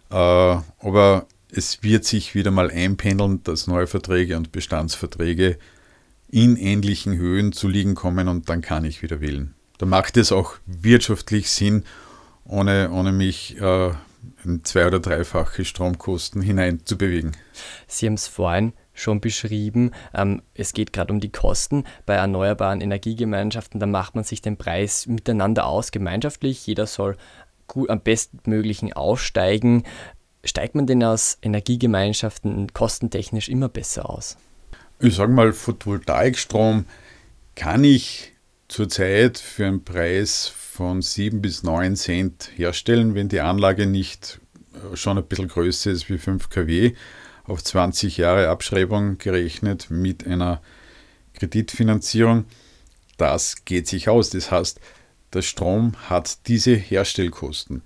Äh, 0.10 0.16
aber 0.16 1.28
es 1.50 1.84
wird 1.84 2.06
sich 2.06 2.36
wieder 2.36 2.52
mal 2.52 2.70
einpendeln, 2.70 3.44
dass 3.44 3.68
Neuverträge 3.68 4.36
und 4.36 4.52
Bestandsverträge 4.52 5.58
in 6.30 6.58
ähnlichen 6.58 7.16
Höhen 7.16 7.52
zu 7.52 7.68
liegen 7.68 7.96
kommen 7.96 8.28
und 8.28 8.50
dann 8.50 8.62
kann 8.62 8.86
ich 8.86 9.02
wieder 9.02 9.22
wählen. 9.22 9.54
Da 9.78 9.86
macht 9.86 10.18
es 10.18 10.32
auch 10.32 10.56
wirtschaftlich 10.66 11.50
Sinn, 11.50 11.84
ohne, 12.46 12.90
ohne 12.92 13.12
mich 13.12 13.60
äh, 13.60 13.92
in 14.44 14.64
zwei- 14.64 14.88
oder 14.88 15.00
dreifache 15.00 15.66
Stromkosten 15.66 16.42
hineinzubewegen. 16.42 17.36
Sie 17.88 18.08
haben 18.08 18.16
es 18.16 18.28
vorhin 18.28 18.74
schon 18.94 19.22
beschrieben. 19.22 19.92
Ähm, 20.14 20.42
es 20.54 20.74
geht 20.74 20.92
gerade 20.92 21.14
um 21.14 21.20
die 21.20 21.32
Kosten. 21.32 21.84
Bei 22.06 22.16
erneuerbaren 22.16 22.82
Energiegemeinschaften, 22.82 23.80
da 23.80 23.86
macht 23.86 24.16
man 24.16 24.24
sich 24.24 24.42
den 24.42 24.58
Preis 24.58 25.06
miteinander 25.06 25.68
aus, 25.68 25.92
gemeinschaftlich. 25.92 26.66
Jeder 26.66 26.88
soll 26.88 27.16
gut, 27.68 27.90
am 27.90 28.02
bestmöglichen 28.02 28.94
aussteigen. 28.94 29.84
Steigt 30.44 30.76
man 30.76 30.88
denn 30.88 31.04
aus 31.04 31.38
Energiegemeinschaften 31.42 32.74
kostentechnisch 32.74 33.50
immer 33.50 33.70
besser 33.70 34.10
aus? 34.10 34.38
Ich 35.00 35.14
sage 35.14 35.32
mal, 35.32 35.54
Photovoltaikstrom 35.54 36.86
kann 37.54 37.84
ich 37.84 38.32
zurzeit 38.68 39.38
für 39.38 39.68
einen 39.68 39.84
Preis 39.84 40.48
von 40.48 41.04
7 41.04 41.40
bis 41.40 41.62
9 41.62 41.96
Cent 41.96 42.50
herstellen, 42.56 43.14
wenn 43.14 43.30
die 43.30 43.42
Anlage 43.42 43.86
nicht 43.86 44.40
äh, 44.74 44.96
schon 44.96 45.20
ein 45.20 45.28
bisschen 45.28 45.50
größer 45.50 45.92
ist 45.92 46.10
wie 46.10 46.18
5 46.18 46.50
kW, 46.50 46.94
auf 47.44 47.64
20 47.64 48.18
Jahre 48.18 48.50
Abschreibung 48.50 49.20
gerechnet 49.20 49.92
mit 49.92 50.26
einer 50.26 50.64
Kreditfinanzierung. 51.36 52.46
Das 53.18 53.66
geht 53.66 53.88
sich 53.88 54.10
aus. 54.10 54.32
Das 54.32 54.50
heißt, 54.50 54.80
der 55.32 55.44
Strom 55.44 55.94
hat 56.10 56.48
diese 56.48 56.74
Herstellkosten. 56.74 57.84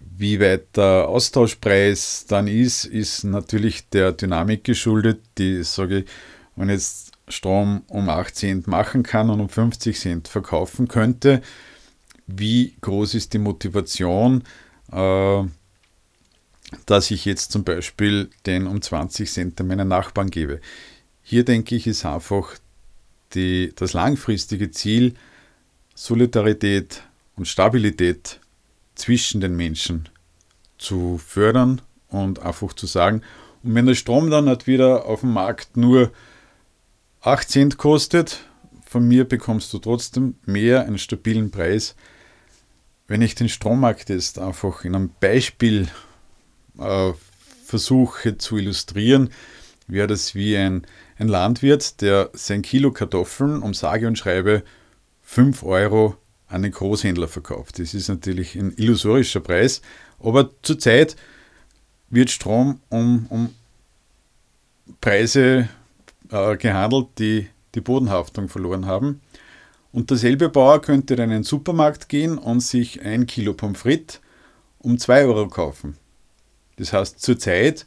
Wie 0.00 0.40
weit 0.40 0.74
der 0.78 1.06
Austauschpreis 1.06 2.24
dann 2.26 2.48
ist, 2.48 2.86
ist 2.86 3.24
natürlich 3.24 3.90
der 3.90 4.12
Dynamik 4.12 4.64
geschuldet. 4.64 5.20
Die 5.36 5.62
sage 5.62 5.98
ich, 5.98 6.04
wenn 6.56 6.70
jetzt 6.70 7.12
Strom 7.28 7.82
um 7.88 8.08
8 8.08 8.34
Cent 8.34 8.66
machen 8.66 9.02
kann 9.02 9.30
und 9.30 9.40
um 9.40 9.48
50 9.48 9.98
Cent 9.98 10.28
verkaufen 10.28 10.88
könnte, 10.88 11.42
wie 12.26 12.76
groß 12.80 13.14
ist 13.14 13.32
die 13.34 13.38
Motivation, 13.38 14.42
äh, 14.90 15.42
dass 16.86 17.10
ich 17.10 17.24
jetzt 17.24 17.52
zum 17.52 17.64
Beispiel 17.64 18.30
den 18.46 18.66
um 18.66 18.82
20 18.82 19.30
Cent 19.30 19.60
meinen 19.60 19.88
Nachbarn 19.88 20.30
gebe. 20.30 20.60
Hier 21.22 21.44
denke 21.44 21.76
ich, 21.76 21.86
ist 21.86 22.04
einfach 22.04 22.56
die, 23.34 23.72
das 23.76 23.92
langfristige 23.92 24.70
Ziel, 24.70 25.14
Solidarität 25.94 27.02
und 27.36 27.46
Stabilität 27.46 28.40
zwischen 28.94 29.40
den 29.40 29.56
Menschen 29.56 30.08
zu 30.78 31.18
fördern 31.18 31.80
und 32.08 32.40
einfach 32.40 32.72
zu 32.72 32.86
sagen, 32.86 33.22
und 33.62 33.74
wenn 33.74 33.86
der 33.86 33.94
Strom 33.94 34.30
dann 34.30 34.48
halt 34.48 34.66
wieder 34.66 35.06
auf 35.06 35.20
dem 35.20 35.32
Markt 35.32 35.76
nur 35.76 36.12
8 37.26 37.50
Cent 37.50 37.76
kostet, 37.76 38.44
von 38.86 39.08
mir 39.08 39.24
bekommst 39.24 39.72
du 39.72 39.80
trotzdem 39.80 40.36
mehr, 40.46 40.82
einen 40.82 40.96
stabilen 40.96 41.50
Preis. 41.50 41.96
Wenn 43.08 43.20
ich 43.20 43.34
den 43.34 43.48
Strommarkt 43.48 44.10
jetzt 44.10 44.38
einfach 44.38 44.84
in 44.84 44.94
einem 44.94 45.10
Beispiel 45.18 45.88
äh, 46.78 47.12
versuche 47.64 48.38
zu 48.38 48.58
illustrieren, 48.58 49.30
wäre 49.88 50.06
das 50.06 50.36
wie 50.36 50.56
ein, 50.56 50.86
ein 51.18 51.26
Landwirt, 51.26 52.00
der 52.00 52.30
sein 52.32 52.62
Kilo 52.62 52.92
Kartoffeln 52.92 53.60
um 53.60 53.74
sage 53.74 54.06
und 54.06 54.16
schreibe 54.16 54.62
5 55.22 55.64
Euro 55.64 56.16
an 56.46 56.62
den 56.62 56.70
Großhändler 56.70 57.26
verkauft. 57.26 57.80
Das 57.80 57.92
ist 57.92 58.06
natürlich 58.06 58.54
ein 58.54 58.72
illusorischer 58.76 59.40
Preis, 59.40 59.82
aber 60.20 60.50
zurzeit 60.62 61.16
wird 62.08 62.30
Strom 62.30 62.78
um, 62.88 63.26
um 63.30 63.52
Preise 65.00 65.68
äh, 66.30 66.56
gehandelt, 66.56 67.08
die 67.18 67.48
die 67.74 67.80
Bodenhaftung 67.80 68.48
verloren 68.48 68.86
haben. 68.86 69.20
Und 69.92 70.10
derselbe 70.10 70.48
Bauer 70.48 70.80
könnte 70.80 71.14
in 71.14 71.20
einen 71.20 71.42
Supermarkt 71.42 72.08
gehen 72.08 72.38
und 72.38 72.60
sich 72.60 73.02
ein 73.02 73.26
Kilo 73.26 73.54
Pommes 73.54 73.80
frites 73.80 74.20
um 74.78 74.98
2 74.98 75.24
Euro 75.24 75.48
kaufen. 75.48 75.96
Das 76.76 76.92
heißt, 76.92 77.20
zurzeit 77.20 77.86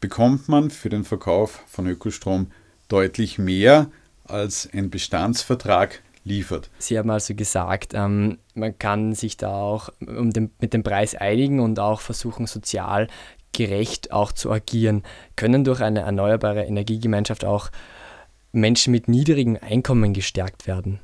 bekommt 0.00 0.48
man 0.48 0.70
für 0.70 0.88
den 0.88 1.04
Verkauf 1.04 1.62
von 1.66 1.86
Ökostrom 1.86 2.50
deutlich 2.88 3.38
mehr, 3.38 3.90
als 4.24 4.68
ein 4.72 4.90
Bestandsvertrag 4.90 6.02
liefert. 6.24 6.70
Sie 6.78 6.98
haben 6.98 7.10
also 7.10 7.34
gesagt, 7.34 7.92
ähm, 7.94 8.38
man 8.54 8.78
kann 8.78 9.14
sich 9.14 9.36
da 9.36 9.52
auch 9.52 9.90
um 10.00 10.30
den, 10.30 10.50
mit 10.60 10.72
dem 10.72 10.82
Preis 10.82 11.14
einigen 11.14 11.60
und 11.60 11.78
auch 11.78 12.00
versuchen, 12.00 12.46
sozial 12.46 13.08
gerecht 13.52 14.12
auch 14.12 14.32
zu 14.32 14.50
agieren. 14.50 15.02
Können 15.36 15.64
durch 15.64 15.80
eine 15.80 16.00
erneuerbare 16.00 16.64
Energiegemeinschaft 16.64 17.44
auch 17.44 17.70
Menschen 18.52 18.90
mit 18.90 19.08
niedrigen 19.08 19.58
Einkommen 19.58 20.12
gestärkt 20.12 20.66
werden? 20.66 21.00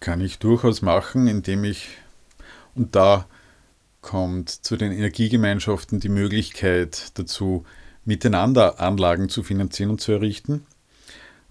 Kann 0.00 0.20
ich 0.20 0.38
durchaus 0.38 0.82
machen, 0.82 1.26
indem 1.26 1.64
ich, 1.64 1.88
und 2.74 2.96
da 2.96 3.26
kommt 4.00 4.48
zu 4.48 4.76
den 4.76 4.92
Energiegemeinschaften 4.92 6.00
die 6.00 6.08
Möglichkeit 6.08 7.18
dazu, 7.18 7.64
miteinander 8.04 8.80
Anlagen 8.80 9.28
zu 9.28 9.42
finanzieren 9.42 9.90
und 9.90 10.00
zu 10.00 10.12
errichten. 10.12 10.64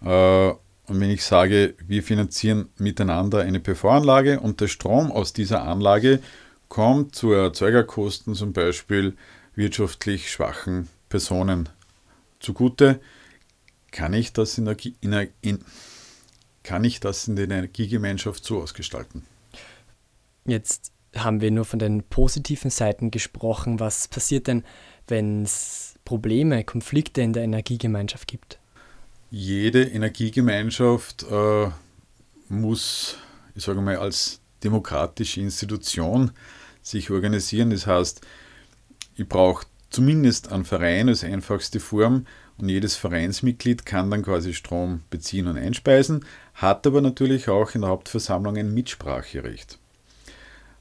Äh, 0.03 0.49
und 0.49 0.99
wenn 0.99 1.11
ich 1.11 1.23
sage, 1.23 1.75
wir 1.85 2.01
finanzieren 2.01 2.69
miteinander 2.77 3.41
eine 3.41 3.59
PV-Anlage 3.59 4.39
und 4.39 4.59
der 4.59 4.67
Strom 4.67 5.11
aus 5.11 5.33
dieser 5.33 5.63
Anlage 5.63 6.19
kommt 6.67 7.15
zu 7.15 7.31
Erzeugerkosten 7.31 8.33
zum 8.33 8.53
Beispiel 8.53 9.15
wirtschaftlich 9.59 10.31
schwachen 10.31 10.87
Personen 11.09 11.69
zugute, 12.39 12.99
kann 13.91 14.13
ich 14.13 14.33
das 14.33 14.57
in, 14.57 14.65
der, 14.65 14.77
in, 15.01 15.29
in, 15.41 15.59
kann 16.63 16.83
ich 16.83 16.99
das 16.99 17.27
in 17.27 17.35
der 17.35 17.45
Energiegemeinschaft 17.45 18.43
so 18.43 18.61
ausgestalten. 18.61 19.25
Jetzt 20.45 20.91
haben 21.13 21.41
wir 21.41 21.51
nur 21.51 21.65
von 21.65 21.77
den 21.77 22.03
positiven 22.03 22.71
Seiten 22.71 23.11
gesprochen. 23.11 23.79
Was 23.79 24.07
passiert 24.07 24.47
denn, 24.47 24.63
wenn 25.07 25.43
es 25.43 25.95
Probleme, 26.05 26.63
Konflikte 26.63 27.21
in 27.21 27.33
der 27.33 27.43
Energiegemeinschaft 27.43 28.27
gibt? 28.27 28.59
Jede 29.29 29.83
Energiegemeinschaft 29.83 31.23
äh, 31.23 31.69
muss, 32.47 33.17
ich 33.55 33.63
sage 33.63 33.81
mal, 33.81 33.97
als 33.97 34.39
demokratische 34.63 35.41
Institution 35.41 36.31
sich 36.81 37.11
organisieren. 37.11 37.71
Das 37.71 37.85
heißt, 37.85 38.21
ich 39.19 39.27
brauche 39.27 39.65
zumindest 39.89 40.51
einen 40.51 40.63
Verein 40.63 41.09
als 41.09 41.23
einfachste 41.23 41.79
Form 41.79 42.25
und 42.57 42.69
jedes 42.69 42.95
Vereinsmitglied 42.95 43.85
kann 43.85 44.09
dann 44.09 44.23
quasi 44.23 44.53
Strom 44.53 45.03
beziehen 45.09 45.47
und 45.47 45.57
einspeisen, 45.57 46.25
hat 46.53 46.87
aber 46.87 47.01
natürlich 47.01 47.49
auch 47.49 47.75
in 47.75 47.81
der 47.81 47.89
Hauptversammlung 47.89 48.57
ein 48.57 48.73
Mitspracherecht. 48.73 49.77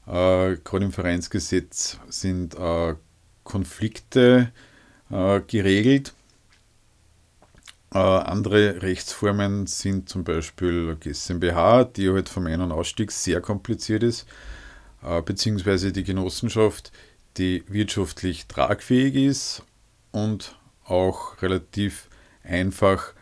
Äh, 0.07 0.55
Gerade 0.63 0.85
im 0.85 0.91
Vereinsgesetz 0.91 1.99
sind 2.07 2.55
äh, 2.55 2.95
Konflikte 3.43 4.51
äh, 5.11 5.41
geregelt. 5.41 6.13
Äh, 7.93 7.97
andere 7.97 8.81
Rechtsformen 8.81 9.67
sind 9.67 10.07
zum 10.07 10.23
Beispiel 10.23 10.95
GmbH, 10.95 11.83
die 11.83 12.09
halt 12.09 12.29
vom 12.29 12.45
Ein- 12.47 12.61
und 12.61 12.71
Ausstieg 12.71 13.11
sehr 13.11 13.41
kompliziert 13.41 14.03
ist, 14.03 14.27
äh, 15.03 15.21
beziehungsweise 15.21 15.91
die 15.91 16.03
Genossenschaft, 16.03 16.91
die 17.37 17.63
wirtschaftlich 17.67 18.47
tragfähig 18.47 19.15
ist 19.15 19.63
und 20.11 20.55
auch 20.85 21.41
relativ 21.41 22.07
einfach, 22.43 23.13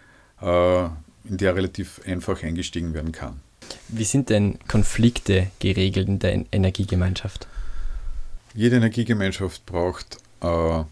äh, 0.41 0.85
in 1.25 1.37
der 1.37 1.55
relativ 1.55 2.01
einfach 2.05 2.43
eingestiegen 2.43 2.93
werden 2.93 3.11
kann. 3.11 3.41
Wie 3.89 4.05
sind 4.05 4.29
denn 4.29 4.59
Konflikte 4.67 5.47
geregelt 5.59 6.07
in 6.07 6.19
der 6.19 6.45
Energiegemeinschaft? 6.51 7.47
Jede 8.53 8.77
Energiegemeinschaft 8.77 9.65
braucht 9.65 10.17
äh, 10.41 10.83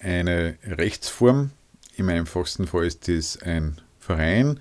eine 0.00 0.56
Rechtsform. 0.64 1.50
Im 1.96 2.08
einfachsten 2.08 2.66
Fall 2.66 2.86
ist 2.86 3.06
dies 3.06 3.42
ein 3.42 3.80
Verein, 3.98 4.60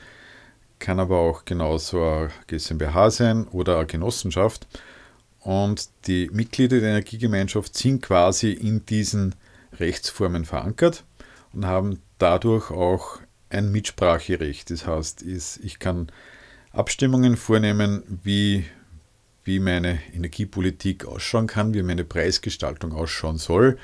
kann 0.80 1.00
aber 1.00 1.20
auch 1.20 1.46
genauso 1.46 2.04
eine 2.04 2.30
GmbH 2.48 3.12
sein 3.12 3.48
oder 3.48 3.78
eine 3.78 3.86
Genossenschaft. 3.86 4.68
Und 5.40 5.90
die 6.08 6.30
Mitglieder 6.32 6.80
der 6.80 6.90
Energiegemeinschaft 6.90 7.76
sind 7.78 8.02
quasi 8.02 8.52
in 8.52 8.86
diesen 8.86 9.36
Rechtsformen 9.74 10.46
verankert 10.46 11.06
und 11.54 11.66
haben 11.66 12.00
dadurch 12.18 12.72
auch 12.72 13.20
ein 13.50 13.72
Mitspracherecht. 13.72 14.72
Das 14.72 14.86
heißt, 14.88 15.24
ich 15.24 15.80
kann 15.80 16.12
Abstimmungen 16.72 17.38
vornehmen, 17.38 18.04
wie, 18.24 18.66
wie 19.44 19.60
meine 19.60 20.00
Energiepolitik 20.14 21.06
ausschauen 21.06 21.48
kann, 21.48 21.74
wie 21.74 21.84
meine 21.84 22.04
Preisgestaltung 22.04 22.94
ausschauen 22.94 23.38
soll. 23.38 23.78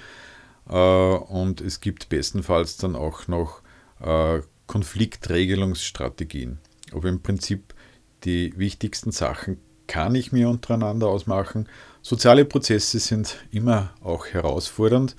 Äh, 0.70 0.74
und 0.74 1.62
es 1.62 1.80
gibt 1.80 2.10
bestenfalls 2.10 2.78
dann 2.78 2.96
auch 2.96 3.28
noch 3.28 3.62
äh, 4.02 4.42
Konfliktregelungsstrategien. 4.68 6.60
Aber 6.92 7.10
im 7.10 7.22
Prinzip 7.22 7.74
die 8.24 8.58
wichtigsten 8.58 9.12
Sachen 9.12 9.58
kann 9.88 10.16
ich 10.16 10.32
mir 10.32 10.50
untereinander 10.50 11.08
ausmachen. 11.08 11.68
Soziale 12.02 12.46
Prozesse 12.46 13.00
sind 13.00 13.38
immer 13.52 13.94
auch 14.02 14.28
herausfordernd 14.28 15.16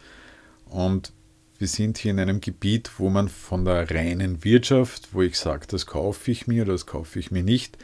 und 0.69 1.13
wir 1.59 1.69
sind 1.69 1.99
hier 1.99 2.11
in 2.11 2.21
einem 2.21 2.41
Gebiet, 2.41 2.91
wo 2.99 3.09
man 3.09 3.29
von 3.29 3.65
der 3.65 3.91
reinen 3.91 4.45
Wirtschaft, 4.45 5.11
wo 5.13 5.23
ich 5.23 5.39
sage, 5.39 5.67
das 5.69 5.87
kaufe 5.87 6.31
ich 6.31 6.47
mir 6.47 6.65
oder 6.65 6.73
das 6.73 6.87
kaufe 6.87 7.19
ich 7.19 7.31
mir 7.31 7.43
nicht, 7.43 7.79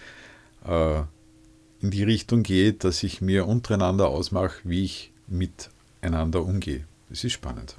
äh, 0.66 1.02
in 1.80 1.90
die 1.90 2.02
Richtung 2.02 2.42
geht, 2.42 2.84
dass 2.84 3.02
ich 3.02 3.20
mir 3.20 3.46
untereinander 3.46 4.08
ausmache, 4.08 4.60
wie 4.64 4.84
ich 4.84 5.12
miteinander 5.28 6.42
umgehe. 6.42 6.84
Das 7.08 7.24
ist 7.24 7.32
spannend. 7.32 7.76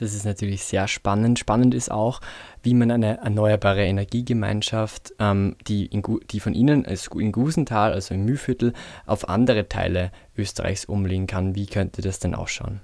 Das 0.00 0.14
ist 0.14 0.24
natürlich 0.24 0.64
sehr 0.64 0.88
spannend. 0.88 1.38
Spannend 1.38 1.74
ist 1.74 1.90
auch, 1.90 2.22
wie 2.62 2.72
man 2.72 2.90
eine 2.90 3.18
erneuerbare 3.18 3.84
Energiegemeinschaft, 3.84 5.12
ähm, 5.18 5.56
die, 5.68 5.84
in, 5.84 6.02
die 6.30 6.40
von 6.40 6.54
Ihnen 6.54 6.86
in 6.86 7.32
Gusenthal, 7.32 7.92
also 7.92 8.14
im 8.14 8.24
Mühlviertel, 8.24 8.72
auf 9.04 9.28
andere 9.28 9.68
Teile 9.68 10.10
Österreichs 10.38 10.86
umlegen 10.86 11.26
kann. 11.26 11.54
Wie 11.54 11.66
könnte 11.66 12.00
das 12.00 12.18
denn 12.18 12.34
ausschauen? 12.34 12.80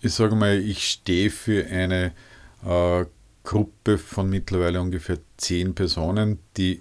Ich 0.00 0.14
sage 0.14 0.34
mal, 0.34 0.56
ich 0.56 0.88
stehe 0.88 1.28
für 1.28 1.66
eine 1.66 2.12
äh, 2.64 3.04
Gruppe 3.44 3.98
von 3.98 4.30
mittlerweile 4.30 4.80
ungefähr 4.80 5.18
zehn 5.36 5.74
Personen, 5.74 6.38
die, 6.56 6.80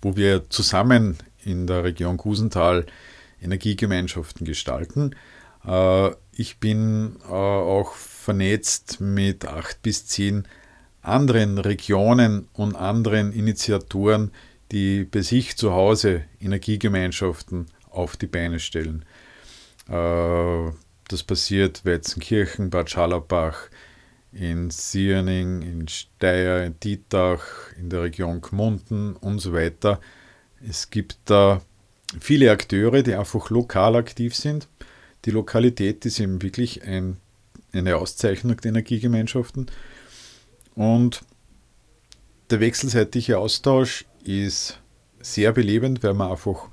wo 0.00 0.16
wir 0.16 0.48
zusammen 0.48 1.18
in 1.44 1.66
der 1.66 1.84
Region 1.84 2.16
Gusenthal 2.16 2.86
Energiegemeinschaften 3.42 4.46
gestalten. 4.46 5.14
Äh, 5.66 6.10
ich 6.38 6.58
bin 6.58 7.16
äh, 7.28 7.32
auch 7.32 7.94
vernetzt 7.94 9.00
mit 9.00 9.46
acht 9.46 9.82
bis 9.82 10.06
zehn 10.06 10.46
anderen 11.00 11.58
Regionen 11.58 12.48
und 12.52 12.76
anderen 12.76 13.32
Initiatoren, 13.32 14.32
die 14.70 15.04
bei 15.04 15.22
sich 15.22 15.56
zu 15.56 15.72
Hause 15.72 16.24
Energiegemeinschaften 16.40 17.66
auf 17.88 18.16
die 18.16 18.26
Beine 18.26 18.60
stellen. 18.60 19.04
Äh, 19.88 20.70
das 21.08 21.22
passiert 21.22 21.84
Wetzenkirchen, 21.84 22.68
Bad 22.68 22.90
Scharlabach, 22.90 23.70
in 24.32 24.70
Sierning, 24.70 25.62
in 25.62 25.88
Steyr, 25.88 26.64
in 26.64 26.78
Dietach, 26.80 27.72
in 27.78 27.88
der 27.88 28.02
Region 28.02 28.42
Gmunden 28.42 29.16
und 29.16 29.38
so 29.38 29.54
weiter. 29.54 30.00
Es 30.68 30.90
gibt 30.90 31.16
da 31.24 31.62
viele 32.20 32.50
Akteure, 32.50 33.02
die 33.02 33.14
einfach 33.14 33.48
lokal 33.48 33.96
aktiv 33.96 34.34
sind 34.34 34.68
die 35.26 35.30
Lokalität 35.30 36.06
ist 36.06 36.20
eben 36.20 36.40
wirklich 36.42 36.82
ein, 36.84 37.18
eine 37.72 37.96
Auszeichnung 37.96 38.56
der 38.56 38.70
Energiegemeinschaften. 38.70 39.66
Und 40.74 41.22
der 42.50 42.60
wechselseitige 42.60 43.38
Austausch 43.38 44.04
ist 44.24 44.80
sehr 45.20 45.52
belebend, 45.52 46.02
weil 46.02 46.14
wir 46.14 46.30
einfach 46.30 46.68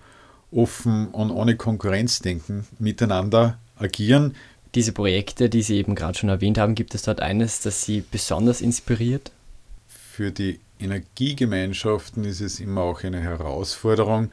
offen 0.52 1.08
und 1.08 1.32
ohne 1.32 1.58
Konkurrenzdenken 1.58 2.68
miteinander 2.80 3.60
agieren. 3.76 4.36
Diese 4.76 4.92
Projekte, 4.92 5.50
die 5.50 5.64
Sie 5.64 5.78
eben 5.78 5.96
gerade 5.96 6.18
schon 6.18 6.30
erwähnt 6.30 6.58
haben, 6.58 6.76
gibt 6.76 6.96
es 6.96 7.04
dort 7.04 7.20
eines, 7.20 7.60
das 7.62 7.84
Sie 7.84 8.04
besonders 8.10 8.62
inspiriert? 8.62 9.32
für 10.14 10.32
die 10.32 10.60
Energiegemeinschaften 10.80 12.24
ist 12.24 12.40
es 12.40 12.60
immer 12.60 12.82
auch 12.82 13.04
eine 13.04 13.20
Herausforderung, 13.20 14.30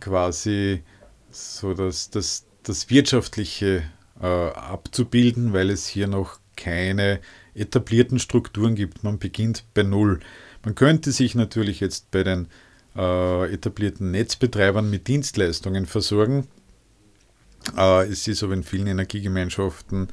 quasi 0.00 0.82
so 1.30 1.74
dass 1.74 2.10
das, 2.10 2.44
das 2.62 2.90
Wirtschaftliche 2.90 3.82
äh, 4.20 4.26
abzubilden, 4.26 5.52
weil 5.52 5.70
es 5.70 5.86
hier 5.86 6.06
noch 6.06 6.38
keine 6.56 7.20
etablierten 7.54 8.18
Strukturen 8.18 8.74
gibt. 8.74 9.04
Man 9.04 9.18
beginnt 9.18 9.64
bei 9.74 9.82
Null. 9.82 10.20
Man 10.64 10.74
könnte 10.74 11.12
sich 11.12 11.34
natürlich 11.34 11.80
jetzt 11.80 12.10
bei 12.10 12.22
den 12.22 12.48
äh, 12.96 13.52
etablierten 13.52 14.10
Netzbetreibern 14.10 14.88
mit 14.88 15.08
Dienstleistungen 15.08 15.86
versorgen. 15.86 16.46
Äh, 17.76 18.06
es 18.08 18.28
ist 18.28 18.42
aber 18.42 18.54
in 18.54 18.62
vielen 18.62 18.86
Energiegemeinschaften 18.86 20.08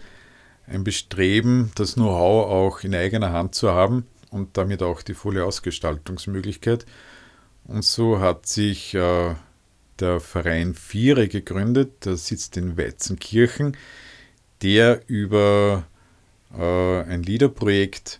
ein 0.67 0.83
Bestreben, 0.83 1.71
das 1.75 1.95
Know-how 1.95 2.49
auch 2.49 2.83
in 2.83 2.95
eigener 2.95 3.31
Hand 3.31 3.55
zu 3.55 3.71
haben 3.71 4.05
und 4.31 4.57
damit 4.57 4.83
auch 4.83 5.01
die 5.01 5.13
volle 5.13 5.45
Ausgestaltungsmöglichkeit. 5.45 6.85
Und 7.65 7.83
so 7.83 8.19
hat 8.19 8.47
sich 8.47 8.93
äh, 8.95 9.35
der 10.01 10.19
Verein 10.19 10.73
Viere 10.73 11.27
gegründet, 11.27 12.05
der 12.05 12.17
sitzt 12.17 12.57
in 12.57 12.77
Weizenkirchen, 12.77 13.77
der 14.61 15.01
über 15.07 15.85
äh, 16.57 17.01
ein 17.01 17.23
LIDA-Projekt 17.23 18.19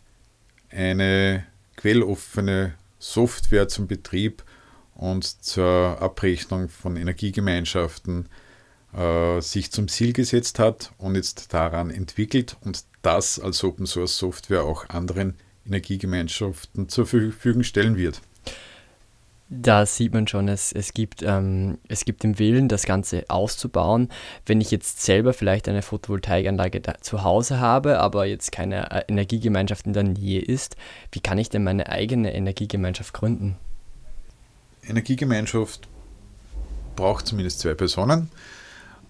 eine 0.70 1.46
quelloffene 1.76 2.74
Software 3.00 3.68
zum 3.68 3.88
Betrieb 3.88 4.44
und 4.96 5.24
zur 5.24 5.98
Abrechnung 6.02 6.70
von 6.70 6.98
Energiegemeinschaften 6.98 8.28
äh, 8.94 9.42
sich 9.42 9.72
zum 9.72 9.88
Ziel 9.88 10.14
gesetzt 10.14 10.60
hat 10.60 10.92
und 10.98 11.16
jetzt 11.16 11.54
daran 11.54 11.90
entwickelt 11.90 12.58
und 12.62 12.84
das 13.02 13.40
als 13.40 13.64
Open 13.64 13.86
Source 13.86 14.18
Software 14.18 14.64
auch 14.64 14.90
anderen 14.90 15.36
Energiegemeinschaften 15.66 16.90
zur 16.90 17.06
Verfügung 17.06 17.64
stellen 17.64 17.96
wird. 17.96 18.22
Da 19.52 19.88
sieht 19.88 20.14
man 20.14 20.28
schon, 20.28 20.48
es, 20.48 20.72
es, 20.72 20.94
gibt, 20.94 21.24
ähm, 21.24 21.80
es 21.88 22.06
gibt 22.06 22.22
den 22.22 22.38
Willen, 22.38 22.68
das 22.68 22.86
Ganze 22.86 23.26
auszubauen. 23.30 24.10
Wenn 24.46 24.62
ich 24.62 24.70
jetzt 24.70 25.02
selber 25.02 25.34
vielleicht 25.34 25.68
eine 25.68 25.82
Photovoltaikanlage 25.82 26.84
zu 27.02 27.24
Hause 27.24 27.60
habe, 27.60 28.00
aber 28.00 28.26
jetzt 28.26 28.52
keine 28.52 28.92
äh, 28.92 29.04
Energiegemeinschaft 29.08 29.88
in 29.88 29.94
der 29.94 30.04
Nähe 30.04 30.40
ist, 30.40 30.76
wie 31.12 31.20
kann 31.20 31.40
ich 31.40 31.50
denn 31.50 31.64
meine 31.64 31.90
eigene 31.90 32.32
Energiegemeinschaft 32.36 33.12
gründen? 33.12 33.58
Energiegemeinschaft 34.88 35.88
braucht 36.96 37.26
zumindest 37.26 37.62
zwei 37.62 37.74
Personen, 37.74 38.30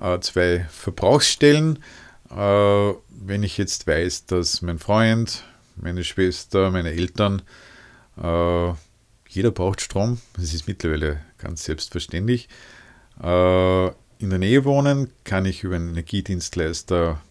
äh, 0.01 0.19
zwei 0.21 0.65
Verbrauchsstellen. 0.69 1.79
Äh, 2.31 2.35
wenn 2.35 3.43
ich 3.43 3.57
jetzt 3.57 3.87
weiß, 3.87 4.27
dass 4.27 4.61
mein 4.61 4.79
Freund, 4.79 5.43
meine 5.75 6.05
Schwester, 6.05 6.71
meine 6.71 6.91
Eltern 6.91 7.41
jeder 9.29 9.51
braucht 9.51 9.79
Strom, 9.79 10.19
das 10.33 10.53
ist 10.53 10.67
mittlerweile 10.67 11.21
ganz 11.37 11.63
selbstverständlich. 11.63 12.49
Äh, 13.21 13.87
in 14.17 14.29
der 14.29 14.39
Nähe 14.39 14.65
wohnen 14.65 15.11
kann 15.23 15.45
ich 15.45 15.63
über 15.63 15.75
einen 15.75 15.89
Energiedienstleister 15.89 17.21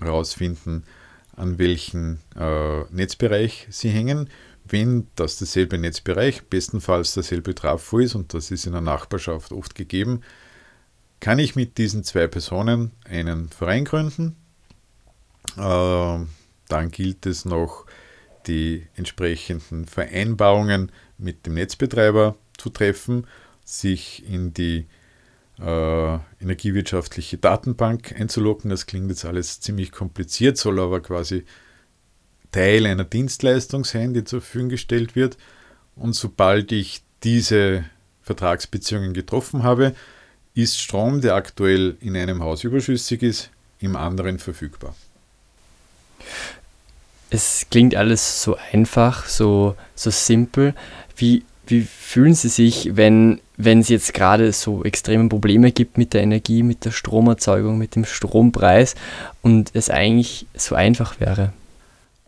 herausfinden, 0.00 0.84
an 1.36 1.58
welchen 1.58 2.20
äh, 2.36 2.82
Netzbereich 2.84 3.66
sie 3.68 3.90
hängen. 3.90 4.30
Wenn 4.64 5.08
das 5.16 5.36
derselbe 5.36 5.76
Netzbereich, 5.76 6.44
bestenfalls 6.44 7.14
derselbe 7.14 7.54
Trafo 7.54 7.98
ist, 7.98 8.14
und 8.14 8.32
das 8.32 8.52
ist 8.52 8.66
in 8.66 8.72
der 8.72 8.80
Nachbarschaft 8.80 9.52
oft 9.52 9.74
gegeben, 9.74 10.22
kann 11.18 11.40
ich 11.40 11.56
mit 11.56 11.78
diesen 11.78 12.04
zwei 12.04 12.28
Personen 12.28 12.92
einen 13.04 13.48
Verein 13.48 13.84
gründen. 13.84 14.36
Äh, 15.56 16.18
dann 16.68 16.90
gilt 16.90 17.26
es 17.26 17.44
noch, 17.44 17.83
die 18.46 18.86
entsprechenden 18.96 19.86
Vereinbarungen 19.86 20.92
mit 21.18 21.46
dem 21.46 21.54
Netzbetreiber 21.54 22.36
zu 22.56 22.70
treffen, 22.70 23.26
sich 23.64 24.24
in 24.28 24.52
die 24.52 24.86
äh, 25.58 26.14
energiewirtschaftliche 26.40 27.38
Datenbank 27.38 28.14
einzuloggen. 28.18 28.70
Das 28.70 28.86
klingt 28.86 29.10
jetzt 29.10 29.24
alles 29.24 29.60
ziemlich 29.60 29.92
kompliziert, 29.92 30.56
soll 30.56 30.80
aber 30.80 31.00
quasi 31.00 31.44
Teil 32.52 32.86
einer 32.86 33.04
Dienstleistung 33.04 33.84
sein, 33.84 34.14
die 34.14 34.24
zur 34.24 34.40
Verfügung 34.40 34.68
gestellt 34.68 35.16
wird. 35.16 35.36
Und 35.96 36.14
sobald 36.14 36.72
ich 36.72 37.02
diese 37.22 37.84
Vertragsbeziehungen 38.22 39.14
getroffen 39.14 39.62
habe, 39.62 39.94
ist 40.54 40.80
Strom, 40.80 41.20
der 41.20 41.34
aktuell 41.34 41.96
in 42.00 42.16
einem 42.16 42.42
Haus 42.42 42.64
überschüssig 42.64 43.22
ist, 43.22 43.50
im 43.80 43.96
anderen 43.96 44.38
verfügbar. 44.38 44.94
Es 47.30 47.66
klingt 47.70 47.94
alles 47.94 48.42
so 48.42 48.56
einfach, 48.72 49.26
so, 49.26 49.74
so 49.94 50.10
simpel. 50.10 50.74
Wie, 51.16 51.44
wie 51.66 51.82
fühlen 51.82 52.34
Sie 52.34 52.48
sich, 52.48 52.96
wenn, 52.96 53.40
wenn 53.56 53.80
es 53.80 53.88
jetzt 53.88 54.14
gerade 54.14 54.52
so 54.52 54.84
extreme 54.84 55.28
Probleme 55.28 55.72
gibt 55.72 55.98
mit 55.98 56.14
der 56.14 56.22
Energie, 56.22 56.62
mit 56.62 56.84
der 56.84 56.90
Stromerzeugung, 56.90 57.78
mit 57.78 57.96
dem 57.96 58.04
Strompreis 58.04 58.94
und 59.42 59.70
es 59.74 59.90
eigentlich 59.90 60.46
so 60.54 60.74
einfach 60.74 61.20
wäre? 61.20 61.52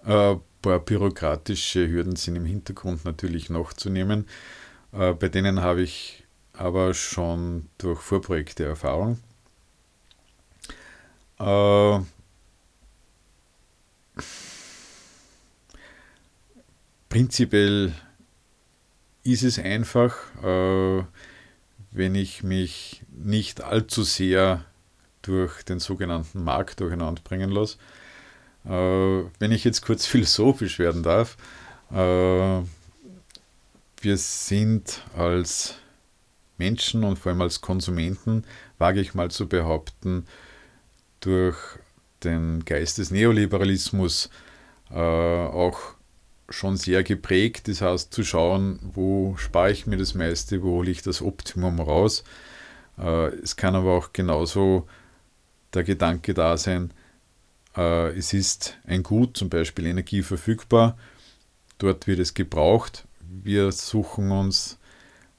Ein 0.05 0.41
paar 0.63 0.79
bürokratische 0.81 1.89
Hürden 1.89 2.17
sind 2.17 2.37
im 2.37 2.45
Hintergrund 2.45 3.05
natürlich 3.05 3.51
noch 3.51 3.73
zu 3.73 3.91
nehmen. 3.91 4.27
Äh, 4.93 5.13
bei 5.13 5.29
denen 5.29 5.61
habe 5.61 5.83
ich 5.83 6.25
aber 6.53 6.95
schon 6.95 7.69
durch 7.79 8.01
Vorprojekte 8.01 8.65
Erfahrung. 8.65 9.19
Prinzipiell 17.09 17.92
ist 19.23 19.42
es 19.42 19.59
einfach, 19.59 20.16
äh, 20.42 21.05
wenn 21.90 22.14
ich 22.14 22.42
mich 22.42 23.03
nicht 23.11 23.62
allzu 23.62 24.03
sehr 24.03 24.64
durch 25.23 25.64
den 25.64 25.81
sogenannten 25.81 26.45
Markt 26.45 26.81
durcheinander 26.81 27.23
bringen 27.23 27.51
lasse. 27.51 27.79
Äh, 28.64 29.25
wenn 29.38 29.53
ich 29.53 29.64
jetzt 29.64 29.83
kurz 29.83 30.07
philosophisch 30.07 30.79
werden 30.79 31.03
darf, 31.03 31.37
äh, 31.90 32.62
wir 34.03 34.16
sind 34.16 35.03
als 35.16 35.75
Menschen 36.59 37.05
und 37.05 37.19
vor 37.19 37.33
allem 37.33 37.42
als 37.42 37.61
Konsumenten, 37.61 38.45
wage 38.79 39.01
ich 39.01 39.14
mal 39.14 39.31
zu 39.31 39.49
behaupten, 39.49 40.27
durch 41.21 41.57
den 42.23 42.64
Geist 42.64 42.99
des 42.99 43.11
Neoliberalismus 43.11 44.31
äh, 44.90 44.95
auch 44.95 45.96
schon 46.49 46.77
sehr 46.77 47.03
geprägt. 47.03 47.69
Das 47.69 47.81
heißt, 47.81 48.13
zu 48.13 48.25
schauen, 48.25 48.79
wo 48.83 49.37
spare 49.37 49.73
ich 49.73 49.87
mir 49.87 49.97
das 49.97 50.15
meiste, 50.15 50.63
wo 50.63 50.77
hole 50.79 50.91
ich 50.91 51.03
das 51.03 51.23
Optimum 51.23 51.81
raus. 51.81 52.25
Äh, 52.99 53.29
es 53.37 53.57
kann 53.57 53.75
aber 53.75 53.93
auch 53.93 54.13
genauso 54.13 54.87
der 55.75 55.85
Gedanke 55.85 56.35
da 56.35 56.57
sein, 56.57 56.93
äh, 57.77 58.17
es 58.17 58.33
ist 58.33 58.79
ein 58.87 59.03
Gut, 59.03 59.37
zum 59.37 59.49
Beispiel 59.49 59.87
Energie 59.87 60.23
verfügbar, 60.23 60.97
dort 61.79 62.07
wird 62.07 62.19
es 62.19 62.35
gebraucht. 62.35 63.07
Wir 63.21 63.71
suchen 63.73 64.31
uns 64.31 64.79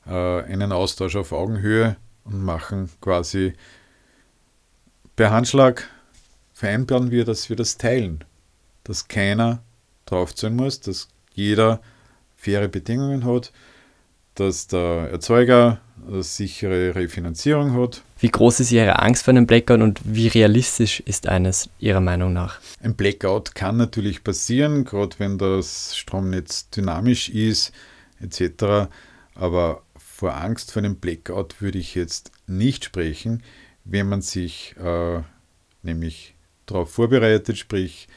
äh, 0.05 0.43
einen 0.43 0.71
Austausch 0.71 1.15
auf 1.15 1.31
Augenhöhe 1.31 1.97
und 2.23 2.43
machen 2.43 2.89
quasi 3.01 3.53
per 5.15 5.31
Handschlag, 5.31 5.89
vereinbaren 6.53 7.09
wir, 7.09 7.25
dass 7.25 7.49
wir 7.49 7.55
das 7.55 7.77
teilen, 7.77 8.23
dass 8.83 9.07
keiner 9.07 9.63
drauf 10.11 10.31
sein 10.35 10.55
muss, 10.55 10.79
dass 10.79 11.07
jeder 11.33 11.81
faire 12.35 12.67
Bedingungen 12.67 13.25
hat, 13.25 13.51
dass 14.35 14.67
der 14.67 15.09
Erzeuger 15.11 15.81
eine 16.07 16.23
sichere 16.23 16.95
Refinanzierung 16.95 17.73
hat. 17.73 18.03
Wie 18.19 18.29
groß 18.29 18.61
ist 18.61 18.71
Ihre 18.71 18.99
Angst 18.99 19.23
vor 19.23 19.31
einem 19.31 19.47
Blackout 19.47 19.81
und 19.81 19.99
wie 20.03 20.27
realistisch 20.27 20.99
ist 21.01 21.27
eines 21.27 21.69
Ihrer 21.79 21.99
Meinung 21.99 22.33
nach? 22.33 22.59
Ein 22.81 22.95
Blackout 22.95 23.55
kann 23.55 23.77
natürlich 23.77 24.23
passieren, 24.23 24.85
gerade 24.85 25.17
wenn 25.19 25.37
das 25.37 25.95
Stromnetz 25.95 26.69
dynamisch 26.69 27.29
ist 27.29 27.71
etc. 28.19 28.89
Aber 29.35 29.83
vor 29.97 30.35
Angst 30.35 30.71
vor 30.71 30.81
einem 30.81 30.97
Blackout 30.97 31.61
würde 31.61 31.77
ich 31.77 31.95
jetzt 31.95 32.31
nicht 32.47 32.85
sprechen, 32.85 33.43
wenn 33.83 34.09
man 34.09 34.21
sich 34.21 34.75
äh, 34.77 35.21
nämlich 35.83 36.35
darauf 36.65 36.91
vorbereitet, 36.91 37.57
sprich 37.57 38.07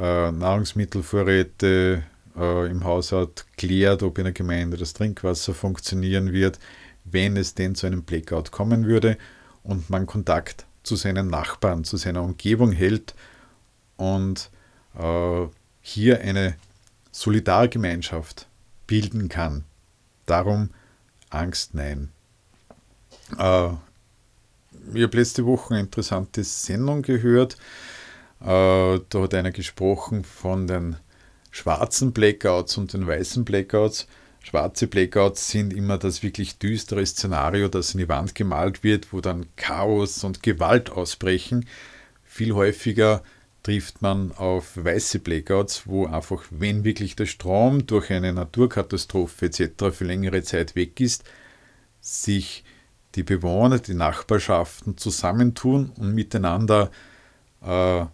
Nahrungsmittelvorräte 0.00 2.02
äh, 2.36 2.70
im 2.70 2.84
Haushalt 2.84 3.46
klärt, 3.56 4.02
ob 4.02 4.18
in 4.18 4.24
der 4.24 4.32
Gemeinde 4.32 4.76
das 4.76 4.94
Trinkwasser 4.94 5.54
funktionieren 5.54 6.32
wird, 6.32 6.58
wenn 7.04 7.36
es 7.36 7.54
denn 7.54 7.74
zu 7.74 7.86
einem 7.86 8.02
Blackout 8.02 8.52
kommen 8.52 8.86
würde 8.86 9.18
und 9.62 9.90
man 9.90 10.06
Kontakt 10.06 10.66
zu 10.82 10.96
seinen 10.96 11.28
Nachbarn, 11.28 11.84
zu 11.84 11.96
seiner 11.96 12.22
Umgebung 12.22 12.72
hält 12.72 13.14
und 13.96 14.50
äh, 14.98 15.46
hier 15.80 16.20
eine 16.20 16.54
Solidargemeinschaft 17.10 18.46
bilden 18.86 19.28
kann. 19.28 19.64
Darum 20.26 20.70
Angst 21.30 21.74
nein. 21.74 22.10
Äh, 23.38 23.68
ich 24.94 25.02
habe 25.02 25.16
letzte 25.16 25.46
Woche 25.46 25.74
eine 25.74 25.80
interessante 25.80 26.42
Sendung 26.42 27.02
gehört. 27.02 27.56
Äh, 28.42 29.00
da 29.08 29.22
hat 29.22 29.34
einer 29.34 29.52
gesprochen 29.52 30.24
von 30.24 30.66
den 30.66 30.96
schwarzen 31.50 32.12
Blackouts 32.12 32.76
und 32.76 32.92
den 32.92 33.06
weißen 33.06 33.44
Blackouts. 33.44 34.08
Schwarze 34.42 34.88
Blackouts 34.88 35.50
sind 35.50 35.72
immer 35.72 35.98
das 35.98 36.22
wirklich 36.24 36.58
düstere 36.58 37.06
Szenario, 37.06 37.68
das 37.68 37.94
in 37.94 37.98
die 37.98 38.08
Wand 38.08 38.34
gemalt 38.34 38.82
wird, 38.82 39.12
wo 39.12 39.20
dann 39.20 39.46
Chaos 39.56 40.24
und 40.24 40.42
Gewalt 40.42 40.90
ausbrechen. 40.90 41.66
Viel 42.24 42.52
häufiger 42.52 43.22
trifft 43.62 44.02
man 44.02 44.32
auf 44.32 44.76
weiße 44.76 45.20
Blackouts, 45.20 45.86
wo 45.86 46.06
einfach, 46.06 46.42
wenn 46.50 46.82
wirklich 46.82 47.14
der 47.14 47.26
Strom 47.26 47.86
durch 47.86 48.10
eine 48.10 48.32
Naturkatastrophe 48.32 49.46
etc. 49.46 49.96
für 49.96 50.04
längere 50.04 50.42
Zeit 50.42 50.74
weg 50.74 50.98
ist, 50.98 51.22
sich 52.00 52.64
die 53.14 53.22
Bewohner, 53.22 53.78
die 53.78 53.94
Nachbarschaften 53.94 54.96
zusammentun 54.98 55.92
und 55.96 56.14
miteinander, 56.14 56.90
äh, 57.64 58.06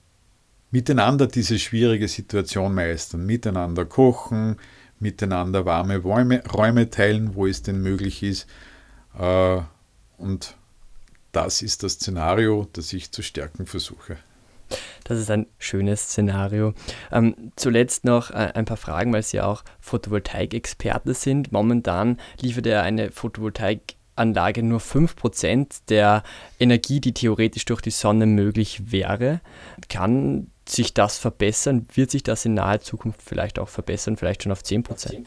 miteinander 0.70 1.26
diese 1.26 1.58
schwierige 1.58 2.08
Situation 2.08 2.74
meistern, 2.74 3.24
miteinander 3.24 3.84
kochen, 3.84 4.56
miteinander 5.00 5.64
warme 5.64 5.98
Räume, 5.98 6.42
Räume 6.46 6.90
teilen, 6.90 7.34
wo 7.34 7.46
es 7.46 7.62
denn 7.62 7.80
möglich 7.80 8.22
ist. 8.22 8.46
Äh, 9.18 9.60
und 10.18 10.56
das 11.32 11.62
ist 11.62 11.82
das 11.82 11.94
Szenario, 11.94 12.66
das 12.72 12.92
ich 12.92 13.12
zu 13.12 13.22
stärken 13.22 13.66
versuche. 13.66 14.16
Das 15.04 15.18
ist 15.18 15.30
ein 15.30 15.46
schönes 15.58 16.02
Szenario. 16.10 16.74
Ähm, 17.10 17.52
zuletzt 17.56 18.04
noch 18.04 18.30
äh, 18.30 18.52
ein 18.54 18.66
paar 18.66 18.76
Fragen, 18.76 19.12
weil 19.12 19.22
Sie 19.22 19.40
auch 19.40 19.62
Photovoltaik-Experte 19.80 21.14
sind. 21.14 21.52
Momentan 21.52 22.18
liefert 22.40 22.66
er 22.66 22.82
eine 22.82 23.10
Photovoltaikanlage 23.10 24.62
nur 24.62 24.80
5% 24.80 25.82
der 25.88 26.22
Energie, 26.60 27.00
die 27.00 27.14
theoretisch 27.14 27.64
durch 27.64 27.80
die 27.80 27.90
Sonne 27.90 28.26
möglich 28.26 28.92
wäre. 28.92 29.40
Kann 29.88 30.50
sich 30.70 30.94
das 30.94 31.18
verbessern? 31.18 31.86
Wird 31.94 32.10
sich 32.10 32.22
das 32.22 32.44
in 32.44 32.54
naher 32.54 32.80
Zukunft 32.80 33.22
vielleicht 33.22 33.58
auch 33.58 33.68
verbessern, 33.68 34.16
vielleicht 34.16 34.42
schon 34.42 34.52
auf 34.52 34.62
10% 34.62 35.24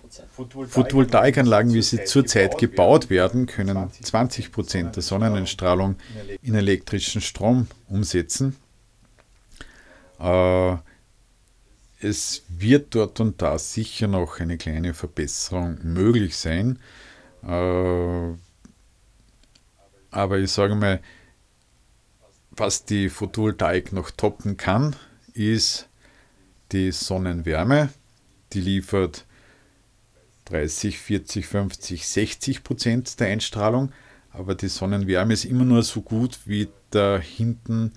Photovoltaikanlagen, 0.68 1.74
wie 1.74 1.82
sie 1.82 2.04
zurzeit 2.04 2.58
gebaut 2.58 3.10
werden, 3.10 3.46
können 3.46 3.90
20% 4.04 4.92
der 4.92 5.04
Sonneneinstrahlung 5.04 5.96
in 6.42 6.56
elektrischen 6.56 7.22
Strom 7.22 7.68
umsetzen. 7.88 8.56
Äh, 10.20 10.76
es 12.00 12.44
wird 12.50 12.96
dort 12.96 13.20
und 13.20 13.42
da 13.42 13.60
sicher 13.60 14.08
noch 14.08 14.40
eine 14.40 14.58
kleine 14.58 14.94
Verbesserung 14.94 15.78
möglich 15.84 16.36
sein. 16.36 16.80
Äh, 17.44 18.34
aber 20.12 20.40
ich 20.40 20.52
sage 20.52 20.76
mal, 20.76 21.00
was 22.52 22.86
die 22.86 23.10
Photovoltaik 23.10 23.94
noch 23.94 24.12
toppen 24.12 24.58
kann, 24.58 24.96
ist 25.34 25.90
die 26.72 26.92
Sonnenwärme. 26.92 27.90
Die 28.54 28.62
liefert 28.62 29.26
30, 30.46 30.98
40, 31.00 31.48
50, 31.48 32.08
60 32.08 32.64
Prozent 32.64 33.20
der 33.20 33.28
Einstrahlung. 33.28 33.92
Aber 34.32 34.56
die 34.56 34.68
Sonnenwärme 34.70 35.34
ist 35.34 35.46
immer 35.46 35.66
nur 35.66 35.84
so 35.84 36.02
gut 36.02 36.40
wie 36.46 36.70
der 36.94 37.20
hinten 37.20 37.94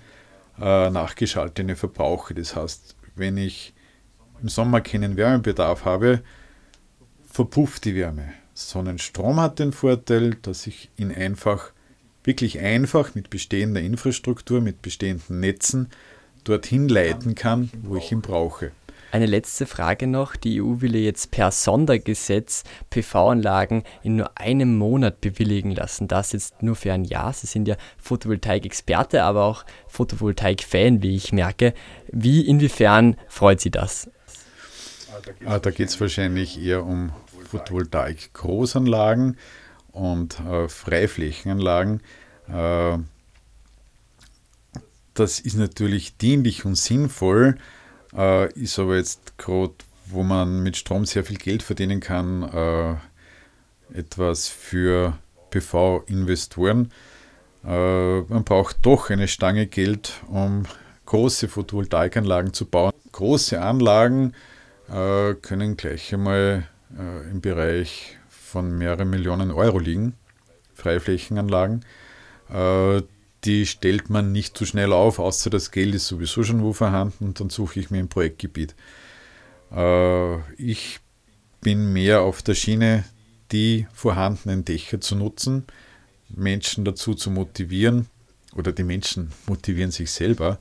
äh, 0.61 0.91
nachgeschaltete 0.91 1.77
Verbrauche. 1.77 2.35
Das 2.35 2.57
heißt, 2.57 2.97
wenn 3.15 3.37
ich 3.37 3.75
im 4.43 4.49
Sommer 4.49 4.81
keinen 4.81 5.17
Wärmebedarf 5.17 5.85
habe, 5.85 6.23
verpufft 7.27 7.85
die 7.85 7.95
Wärme. 7.95 8.33
Sonnenstrom 8.55 9.41
hat 9.41 9.59
den 9.59 9.73
Vorteil, 9.73 10.37
dass 10.43 10.67
ich 10.67 10.91
ihn 10.97 11.13
einfach, 11.13 11.73
wirklich 12.23 12.61
einfach 12.61 13.15
mit 13.15 13.31
bestehender 13.31 13.81
Infrastruktur, 13.81 14.61
mit 14.61 14.83
bestehenden 14.83 15.41
Netzen 15.41 15.89
dorthin 16.45 16.89
leiten 16.89 17.35
kann, 17.35 17.71
wo 17.83 17.97
ich 17.97 18.13
ihn 18.13 18.21
brauche. 18.21 18.73
Eine 19.15 19.27
letzte 19.27 19.67
Frage 19.67 20.09
noch. 20.09 20.35
Die 20.35 20.61
EU 20.61 20.81
will 20.81 20.97
jetzt 20.97 21.31
per 21.31 21.53
Sondergesetz 21.53 22.65
PV-Anlagen 22.91 23.85
in 24.03 24.17
nur 24.17 24.37
einem 24.37 24.77
Monat 24.77 25.21
bewilligen 25.21 25.71
lassen. 25.71 26.09
Das 26.09 26.33
jetzt 26.33 26.65
nur 26.65 26.75
für 26.75 26.93
ein 26.93 27.05
Jahr. 27.05 27.33
Sie 27.33 27.47
sind 27.47 27.69
ja 27.69 27.77
Photovoltaik-Experte, 27.99 29.23
aber 29.23 29.45
auch 29.45 29.65
Photovoltaik-Fan, 29.87 31.01
wie 31.03 31.15
ich 31.15 31.33
merke. 31.33 31.75
Wie, 32.11 32.41
inwiefern 32.41 33.17
freut 33.29 33.61
Sie 33.61 33.71
das? 33.71 34.11
Ah, 35.47 35.61
da 35.61 35.71
geht 35.71 35.91
es 35.91 36.01
wahrscheinlich 36.01 36.61
eher 36.61 36.85
um 36.85 37.13
Photovoltaik-Großanlagen 37.53 39.37
und 39.93 40.41
äh, 40.41 40.69
Freiflächenanlagen. 40.69 42.03
Äh, 42.49 42.99
das 45.15 45.41
ist 45.41 45.57
natürlich 45.57 46.17
dienlich 46.17 46.65
und 46.65 46.77
sinnvoll, 46.77 47.57
äh, 48.17 48.53
ist 48.53 48.79
aber 48.79 48.97
jetzt 48.97 49.39
gerade, 49.39 49.75
wo 50.07 50.23
man 50.23 50.63
mit 50.63 50.77
Strom 50.77 51.07
sehr 51.07 51.25
viel 51.25 51.39
Geld 51.39 51.63
verdienen 51.63 52.01
kann, 52.01 52.43
äh, 52.43 53.99
etwas 53.99 54.49
für 54.49 55.17
PV-Investoren. 55.51 56.91
Äh, 57.65 58.21
man 58.23 58.45
braucht 58.45 58.79
doch 58.83 59.11
eine 59.11 59.29
Stange 59.29 59.67
Geld, 59.67 60.21
um 60.29 60.65
große 61.07 61.49
Photovoltaikanlagen 61.49 62.53
zu 62.53 62.67
bauen. 62.67 62.93
Große 63.13 63.61
Anlagen 63.61 64.35
äh, 64.89 65.35
können 65.35 65.77
gleich 65.77 66.13
einmal 66.13 66.69
äh, 66.99 67.31
im 67.31 67.41
Bereich 67.41 68.19
von 68.29 68.77
mehreren 68.77 69.09
Millionen 69.11 69.51
Euro 69.51 69.79
liegen, 69.79 70.15
Freiflächenanlagen. 70.75 71.85
Die 73.45 73.67
stellt 73.67 74.09
man 74.09 74.33
nicht 74.33 74.57
so 74.57 74.65
schnell 74.65 74.93
auf, 74.93 75.19
außer 75.19 75.51
das 75.51 75.71
Geld 75.71 75.95
ist 75.95 76.07
sowieso 76.07 76.43
schon 76.43 76.63
wo 76.63 76.73
vorhanden 76.73 77.27
und 77.27 77.41
dann 77.41 77.51
suche 77.51 77.79
ich 77.79 77.91
mir 77.91 77.99
ein 77.99 78.09
Projektgebiet. 78.09 78.75
Äh, 79.71 80.39
ich 80.55 81.01
bin 81.61 81.93
mehr 81.93 82.23
auf 82.23 82.43
der 82.43 82.55
Schiene, 82.55 83.05
die 83.53 83.87
vorhandenen 83.93 84.65
Dächer 84.65 85.01
zu 85.01 85.15
nutzen, 85.17 85.65
Menschen 86.29 86.85
dazu 86.85 87.15
zu 87.15 87.31
motivieren 87.31 88.07
oder 88.55 88.73
die 88.73 88.85
Menschen 88.85 89.33
motivieren 89.47 89.91
sich 89.91 90.11
selber. 90.11 90.59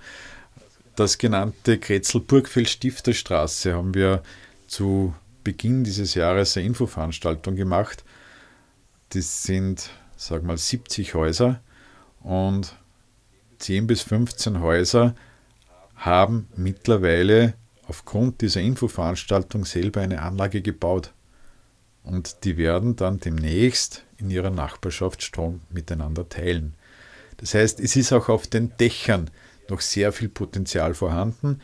Das 0.95 1.17
genannte 1.17 1.79
Kretzel-Burgfeld-Stifterstraße 1.79 3.73
haben 3.73 3.93
wir 3.93 4.23
zu 4.67 5.15
Beginn 5.43 5.83
dieses 5.83 6.13
Jahres 6.15 6.55
eine 6.57 6.67
Infoveranstaltung 6.67 7.55
gemacht. 7.55 8.03
Das 9.09 9.43
sind, 9.43 9.89
sag 10.17 10.43
mal, 10.43 10.57
70 10.57 11.13
Häuser 11.15 11.61
und 12.23 12.75
10 13.59 13.88
bis 13.88 14.01
15 14.01 14.62
Häuser 14.62 15.15
haben 15.95 16.47
mittlerweile 16.55 17.53
aufgrund 17.88 18.41
dieser 18.41 18.62
Infoveranstaltung 18.62 19.65
selber 19.65 20.01
eine 20.01 20.21
Anlage 20.21 20.62
gebaut. 20.62 21.13
Und 22.03 22.43
die 22.43 22.57
werden 22.57 22.95
dann 22.95 23.19
demnächst 23.19 24.03
in 24.17 24.29
ihrer 24.29 24.49
Nachbarschaft 24.49 25.23
Strom 25.23 25.62
miteinander 25.69 26.27
teilen. 26.27 26.73
Das 27.38 27.53
heißt, 27.53 27.79
es 27.79 27.95
ist 27.95 28.12
auch 28.12 28.29
auf 28.29 28.47
den 28.47 28.75
Dächern 28.77 29.29
noch 29.69 29.81
sehr 29.81 30.12
viel 30.12 30.29
Potenzial 30.29 30.93
vorhanden 30.93 31.62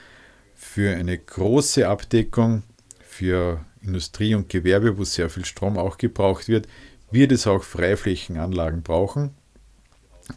für 0.55 0.95
eine 0.95 1.17
große 1.17 1.87
Abdeckung 1.87 2.63
für 3.01 3.65
Industrie 3.81 4.35
und 4.35 4.49
Gewerbe, 4.49 4.97
wo 4.97 5.03
sehr 5.03 5.29
viel 5.29 5.45
Strom 5.45 5.77
auch 5.77 5.97
gebraucht 5.97 6.47
wird, 6.47 6.67
wird 7.11 7.31
es 7.31 7.47
auch 7.47 7.63
Freiflächenanlagen 7.63 8.83
brauchen 8.83 9.33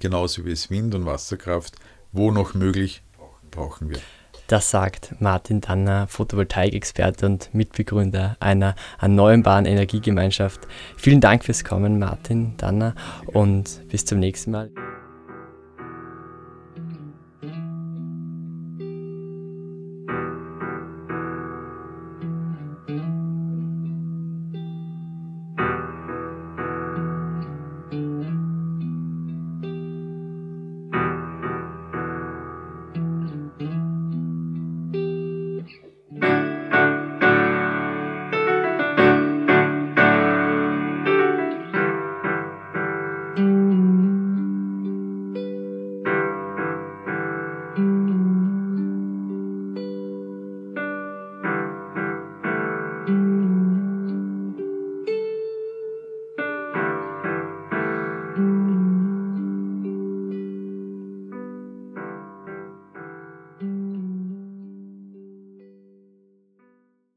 genauso 0.01 0.45
wie 0.45 0.53
es 0.53 0.71
Wind- 0.71 0.95
und 0.95 1.07
Wasserkraft, 1.07 1.77
wo 2.13 2.31
noch 2.31 2.55
möglich, 2.55 3.03
brauchen 3.51 3.91
wir. 3.91 3.99
Das 4.49 4.71
sagt 4.71 5.15
Martin 5.21 5.61
Danner, 5.61 6.09
Photovoltaik-Experte 6.09 7.27
und 7.27 7.55
Mitbegründer 7.55 8.37
einer 8.41 8.75
erneuerbaren 9.01 9.65
Energiegemeinschaft. 9.65 10.61
Vielen 10.97 11.21
Dank 11.21 11.45
fürs 11.45 11.65
Kommen, 11.65 11.99
Martin 11.99 12.57
Danner, 12.59 12.95
und 13.27 13.89
bis 13.89 14.05
zum 14.05 14.19
nächsten 14.19 14.51
Mal. 14.51 14.71